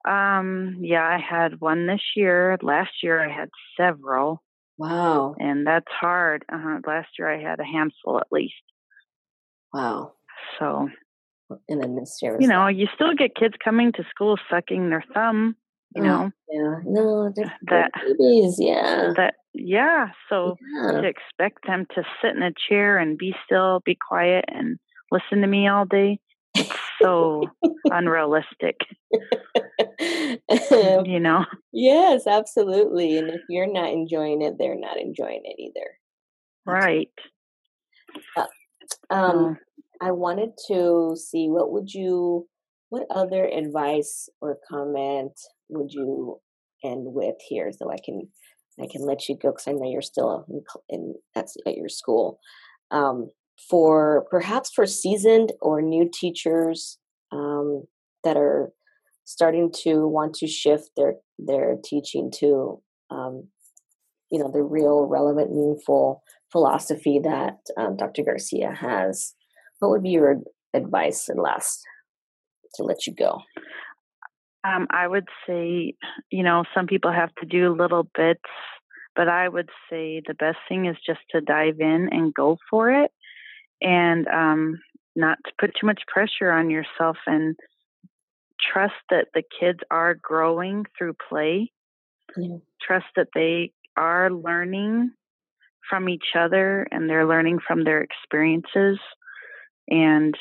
Um, 0.08 0.78
yeah, 0.82 1.04
I 1.04 1.18
had 1.18 1.62
one 1.62 1.88
this 1.88 2.02
year. 2.16 2.58
Last 2.62 2.92
year 3.02 3.24
I 3.24 3.34
had 3.34 3.50
several. 3.78 4.44
Wow. 4.78 5.36
And 5.40 5.66
that's 5.66 5.86
hard. 5.90 6.44
Uh-huh. 6.52 6.80
Last 6.86 7.10
year 7.18 7.34
I 7.34 7.42
had 7.42 7.60
a 7.60 7.66
handful 7.66 8.18
at 8.20 8.28
least. 8.32 8.54
Wow. 9.74 10.14
So. 10.60 10.90
And 11.70 11.82
then 11.82 11.96
this 11.96 12.18
year, 12.22 12.38
you 12.40 12.48
know, 12.48 12.68
you 12.68 12.88
still 12.96 13.14
get 13.14 13.36
kids 13.36 13.54
coming 13.64 13.92
to 13.94 14.04
school 14.10 14.38
sucking 14.50 14.90
their 14.90 15.04
thumb. 15.14 15.56
You 15.96 16.02
oh, 16.02 16.06
know. 16.06 16.32
Yeah. 16.50 16.80
No, 16.86 17.34
that 17.68 17.92
babies. 18.04 18.56
Yeah. 18.58 19.14
That. 19.16 19.36
Yeah. 19.54 20.10
So 20.28 20.58
yeah. 20.76 21.02
to 21.02 21.08
expect 21.08 21.68
them 21.68 21.86
to 21.94 22.04
sit 22.22 22.36
in 22.36 22.42
a 22.42 22.52
chair 22.68 22.98
and 22.98 23.18
be 23.18 23.34
still, 23.46 23.82
be 23.86 23.96
quiet, 23.96 24.46
and 24.48 24.80
listen 25.12 25.42
to 25.42 25.48
me 25.48 25.68
all 25.68 25.86
day 25.86 26.20
so 27.02 27.44
unrealistic. 27.86 28.78
you 30.52 31.20
know? 31.20 31.46
Yes, 31.72 32.28
absolutely. 32.28 33.18
And 33.18 33.30
if 33.30 33.42
you're 33.50 33.72
not 33.72 33.92
enjoying 33.92 34.42
it, 34.42 34.56
they're 34.58 34.80
not 34.80 35.00
enjoying 35.00 35.42
it 35.44 35.60
either. 35.60 35.90
Right. 36.66 37.12
Uh, 38.38 38.46
um, 39.10 39.58
I 40.02 40.12
wanted 40.12 40.52
to 40.68 41.16
see 41.16 41.48
what 41.48 41.72
would 41.72 41.94
you, 41.94 42.48
what 42.90 43.06
other 43.10 43.46
advice 43.46 44.30
or 44.42 44.58
comment 44.70 45.34
would 45.70 45.92
you 45.92 46.40
end 46.84 47.06
with 47.06 47.36
here, 47.48 47.72
so 47.72 47.92
I 47.92 47.98
can, 48.04 48.28
I 48.80 48.88
can 48.92 49.06
let 49.06 49.28
you 49.28 49.38
go 49.42 49.52
because 49.52 49.68
I 49.68 49.72
know 49.72 49.90
you're 49.90 50.02
still 50.02 50.46
in, 50.50 50.64
in 50.90 51.16
at, 51.36 51.48
at 51.66 51.76
your 51.76 51.90
school. 51.90 52.40
Um, 52.92 53.30
for 53.58 54.26
perhaps 54.30 54.72
for 54.74 54.86
seasoned 54.86 55.54
or 55.62 55.82
new 55.82 56.10
teachers 56.12 56.98
um, 57.32 57.84
that 58.24 58.38
are 58.38 58.72
starting 59.26 59.72
to 59.84 60.08
want 60.08 60.34
to 60.36 60.48
shift 60.48 60.90
their 60.96 61.16
their 61.40 61.78
teaching 61.84 62.32
to 62.32 62.82
um, 63.10 63.48
you 64.32 64.40
know 64.40 64.50
the 64.52 64.62
real 64.62 65.06
relevant 65.06 65.52
meaningful 65.52 66.24
philosophy 66.52 67.20
that 67.24 67.58
um, 67.78 67.96
dr 67.98 68.22
garcia 68.24 68.72
has. 68.74 69.34
What 69.80 69.92
would 69.92 70.04
be 70.04 70.12
your 70.12 70.38
advice 70.74 71.28
and 71.28 71.40
last 71.40 71.84
to 72.76 72.84
let 72.84 73.06
you 73.08 73.14
go? 73.14 73.42
Um, 74.64 74.88
i 74.90 75.08
would 75.08 75.28
say 75.48 75.94
you 76.32 76.44
know 76.44 76.64
some 76.74 76.88
people 76.88 77.12
have 77.12 77.34
to 77.36 77.46
do 77.46 77.76
little 77.76 78.08
bits 78.16 78.42
but 79.16 79.28
i 79.28 79.48
would 79.48 79.70
say 79.90 80.22
the 80.26 80.34
best 80.34 80.58
thing 80.68 80.86
is 80.86 80.98
just 81.06 81.20
to 81.32 81.42
dive 81.42 81.80
in 81.80 82.10
and 82.12 82.34
go 82.34 82.58
for 82.70 82.90
it 82.90 83.12
and 83.82 84.28
um, 84.28 84.80
not 85.16 85.38
to 85.46 85.52
put 85.60 85.72
too 85.80 85.88
much 85.88 86.02
pressure 86.08 86.52
on 86.52 86.70
yourself 86.70 87.18
and 87.26 87.56
trust 88.60 88.96
that 89.10 89.28
the 89.34 89.44
kids 89.60 89.80
are 89.92 90.16
growing 90.16 90.86
through 90.98 91.16
play. 91.30 91.72
Yeah. 92.38 92.58
Trust 92.82 93.06
that 93.16 93.30
they 93.34 93.72
are 93.98 94.30
learning 94.32 95.12
from 95.90 96.10
each 96.10 96.36
other 96.38 96.88
and 96.92 97.10
they're 97.10 97.28
learning 97.28 97.60
from 97.66 97.84
their 97.84 98.02
experiences. 98.02 99.00
And 99.88 100.36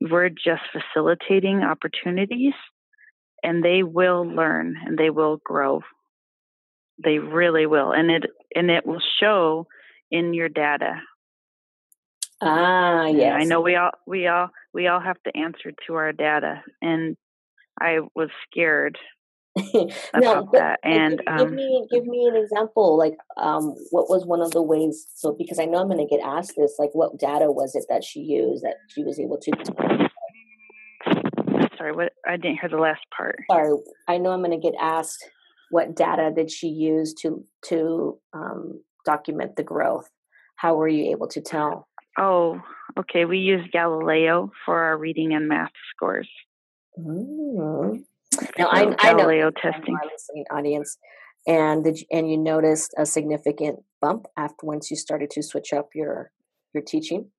we're 0.00 0.28
just 0.28 0.62
facilitating 0.72 1.62
opportunities 1.62 2.54
and 3.42 3.62
they 3.62 3.82
will 3.82 4.24
learn 4.26 4.76
and 4.86 4.96
they 4.96 5.10
will 5.10 5.38
grow. 5.44 5.82
They 7.02 7.18
really 7.18 7.66
will. 7.66 7.92
And 7.92 8.10
it 8.10 8.24
and 8.54 8.70
it 8.70 8.86
will 8.86 9.02
show 9.20 9.66
in 10.10 10.32
your 10.32 10.48
data 10.48 11.00
Ah, 12.44 13.06
yes. 13.06 13.34
I 13.40 13.44
know 13.44 13.60
we 13.60 13.76
all 13.76 13.90
we 14.06 14.26
all 14.26 14.50
we 14.72 14.86
all 14.86 15.00
have 15.00 15.22
to 15.24 15.36
answer 15.36 15.72
to 15.86 15.94
our 15.94 16.12
data, 16.12 16.62
and 16.82 17.16
I 17.80 18.00
was 18.14 18.28
scared 18.50 18.98
about 20.14 20.14
no, 20.14 20.48
that. 20.52 20.80
And 20.82 21.18
give, 21.18 21.26
um, 21.26 21.38
give, 21.38 21.52
me 21.52 21.86
give 21.90 22.06
me 22.06 22.26
an 22.26 22.36
example. 22.36 22.98
Like, 22.98 23.14
um, 23.36 23.74
what 23.90 24.10
was 24.10 24.26
one 24.26 24.40
of 24.40 24.50
the 24.50 24.62
ways? 24.62 25.06
So, 25.14 25.32
because 25.32 25.58
I 25.58 25.64
know 25.64 25.78
I'm 25.78 25.88
going 25.88 26.06
to 26.06 26.16
get 26.16 26.24
asked 26.24 26.54
this, 26.56 26.74
like, 26.78 26.90
what 26.92 27.18
data 27.18 27.50
was 27.50 27.74
it 27.74 27.84
that 27.88 28.02
she 28.04 28.20
used 28.20 28.64
that 28.64 28.76
she 28.88 29.04
was 29.04 29.20
able 29.20 29.38
to? 29.38 29.52
Sorry, 31.78 31.92
what? 31.92 32.12
I 32.26 32.36
didn't 32.36 32.58
hear 32.60 32.68
the 32.68 32.78
last 32.78 33.02
part. 33.16 33.36
Sorry, 33.50 33.76
I 34.08 34.18
know 34.18 34.30
I'm 34.30 34.42
going 34.42 34.50
to 34.50 34.70
get 34.70 34.78
asked. 34.80 35.24
What 35.70 35.96
data 35.96 36.32
did 36.34 36.50
she 36.50 36.68
use 36.68 37.14
to 37.22 37.44
to 37.66 38.18
um, 38.32 38.82
document 39.04 39.56
the 39.56 39.62
growth? 39.62 40.08
How 40.56 40.74
were 40.74 40.88
you 40.88 41.10
able 41.10 41.28
to 41.28 41.40
tell? 41.40 41.88
Oh, 42.18 42.60
okay. 42.98 43.24
We 43.24 43.38
use 43.38 43.66
Galileo 43.72 44.52
for 44.64 44.78
our 44.78 44.96
reading 44.96 45.34
and 45.34 45.48
math 45.48 45.72
scores. 45.94 46.28
Mm. 46.98 48.04
Now, 48.58 48.66
I, 48.66 48.94
I 48.98 49.12
know 49.12 49.30
testing. 49.50 49.96
listening 50.12 50.44
audience, 50.50 50.98
and 51.46 51.84
did 51.84 52.00
you, 52.00 52.06
and 52.10 52.30
you 52.30 52.36
noticed 52.36 52.94
a 52.96 53.06
significant 53.06 53.80
bump 54.00 54.26
after 54.36 54.66
once 54.66 54.90
you 54.90 54.96
started 54.96 55.30
to 55.30 55.42
switch 55.42 55.72
up 55.72 55.90
your 55.94 56.30
your 56.72 56.82
teaching. 56.82 57.30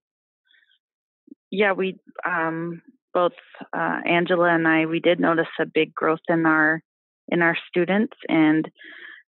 Yeah, 1.51 1.73
we 1.73 1.99
um, 2.25 2.81
both 3.13 3.33
uh, 3.73 3.99
Angela 4.05 4.53
and 4.53 4.67
I 4.67 4.85
we 4.85 4.99
did 4.99 5.19
notice 5.19 5.47
a 5.59 5.65
big 5.65 5.93
growth 5.93 6.25
in 6.27 6.45
our 6.45 6.81
in 7.27 7.41
our 7.41 7.57
students 7.67 8.15
and 8.29 8.69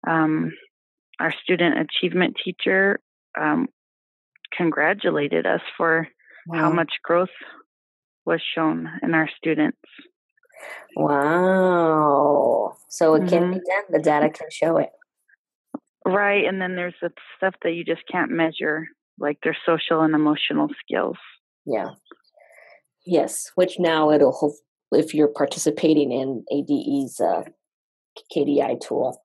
um, 0.06 0.52
our 1.20 1.32
student 1.32 1.76
achievement 1.78 2.36
teacher 2.42 3.00
um, 3.38 3.68
congratulated 4.56 5.46
us 5.46 5.60
for 5.76 6.08
wow. 6.46 6.58
how 6.58 6.72
much 6.72 6.92
growth 7.02 7.28
was 8.24 8.40
shown 8.54 8.88
in 9.02 9.14
our 9.14 9.28
students. 9.36 9.78
Wow. 10.96 12.76
So 12.88 13.14
it 13.14 13.20
mm-hmm. 13.20 13.28
can 13.28 13.50
be 13.52 13.56
done. 13.56 13.84
The 13.90 13.98
data 13.98 14.30
can 14.30 14.48
show 14.50 14.76
it. 14.76 14.90
Right. 16.04 16.44
And 16.44 16.60
then 16.60 16.76
there's 16.76 16.94
the 17.00 17.10
stuff 17.36 17.54
that 17.62 17.72
you 17.72 17.84
just 17.84 18.02
can't 18.10 18.30
measure, 18.30 18.86
like 19.18 19.38
their 19.42 19.56
social 19.66 20.02
and 20.02 20.14
emotional 20.14 20.68
skills. 20.84 21.16
Yeah. 21.64 21.90
Yes. 23.06 23.50
Which 23.54 23.78
now 23.78 24.10
it'll, 24.10 24.54
if 24.92 25.14
you're 25.14 25.28
participating 25.28 26.12
in 26.12 26.44
ADE's 26.52 27.20
uh, 27.20 27.42
KDI 28.36 28.80
tool, 28.80 29.22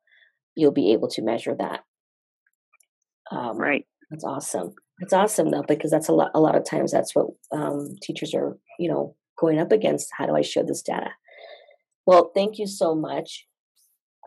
you'll 0.56 0.72
be 0.72 0.94
able 0.94 1.10
to 1.10 1.22
measure 1.22 1.56
that. 1.58 1.82
Um, 3.32 3.58
right. 3.58 3.86
That's 4.10 4.24
awesome. 4.24 4.74
It's 5.00 5.14
awesome 5.14 5.52
though 5.52 5.64
because 5.68 5.92
that's 5.92 6.10
a 6.10 6.14
lot. 6.14 6.32
A 6.34 6.40
lot 6.40 6.56
of 6.56 6.66
times 6.66 6.92
that's 6.92 7.14
what 7.14 7.28
um, 7.52 7.96
teachers 8.02 8.34
are, 8.34 8.58
you 8.80 8.90
know, 8.90 9.16
going 9.38 9.60
up 9.60 9.72
against. 9.72 10.10
How 10.18 10.26
do 10.26 10.36
I 10.36 10.42
show 10.42 10.64
this 10.64 10.82
data? 10.82 11.12
Well, 12.06 12.32
thank 12.34 12.58
you 12.58 12.68
so 12.68 12.96
much. 12.96 13.46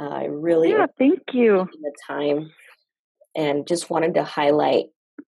Uh, 0.00 0.08
I 0.08 0.24
really 0.24 0.70
yeah, 0.70 0.86
thank 0.98 1.20
you 1.32 1.68
the 1.80 1.92
time, 2.06 2.50
and 3.36 3.66
just 3.66 3.90
wanted 3.90 4.14
to 4.14 4.24
highlight 4.24 4.86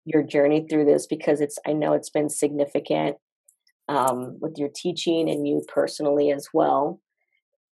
your 0.05 0.23
journey 0.23 0.65
through 0.67 0.85
this 0.85 1.05
because 1.05 1.39
it's. 1.39 1.59
I 1.65 1.73
know 1.73 1.93
it's 1.93 2.09
been 2.09 2.29
significant 2.29 3.17
um, 3.87 4.37
with 4.41 4.57
your 4.57 4.69
teaching 4.73 5.29
and 5.29 5.47
you 5.47 5.63
personally 5.67 6.31
as 6.31 6.47
well. 6.53 6.99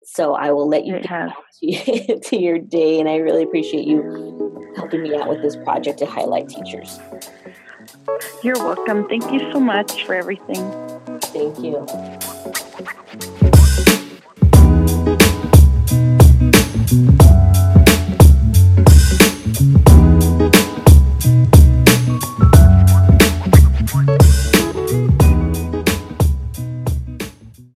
So 0.05 0.35
I 0.35 0.53
will 0.53 0.69
let 0.69 0.85
you 0.85 0.99
get 1.01 1.09
back 1.09 1.35
to, 1.63 2.21
to 2.25 2.37
your 2.37 2.59
day, 2.59 3.01
and 3.01 3.09
I 3.09 3.17
really 3.17 3.43
appreciate 3.43 3.87
you 3.87 4.73
helping 4.77 5.03
me 5.03 5.17
out 5.17 5.29
with 5.29 5.41
this 5.41 5.57
project 5.57 5.99
to 6.01 6.07
highlight 6.07 6.49
teachers. 6.49 7.01
You're 8.43 8.59
welcome. 8.59 9.09
Thank 9.09 9.33
you 9.33 9.53
so 9.53 9.61
much 9.61 10.05
for 10.05 10.15
everything. 10.15 10.63
Thank 11.21 11.59
you. 11.59 11.87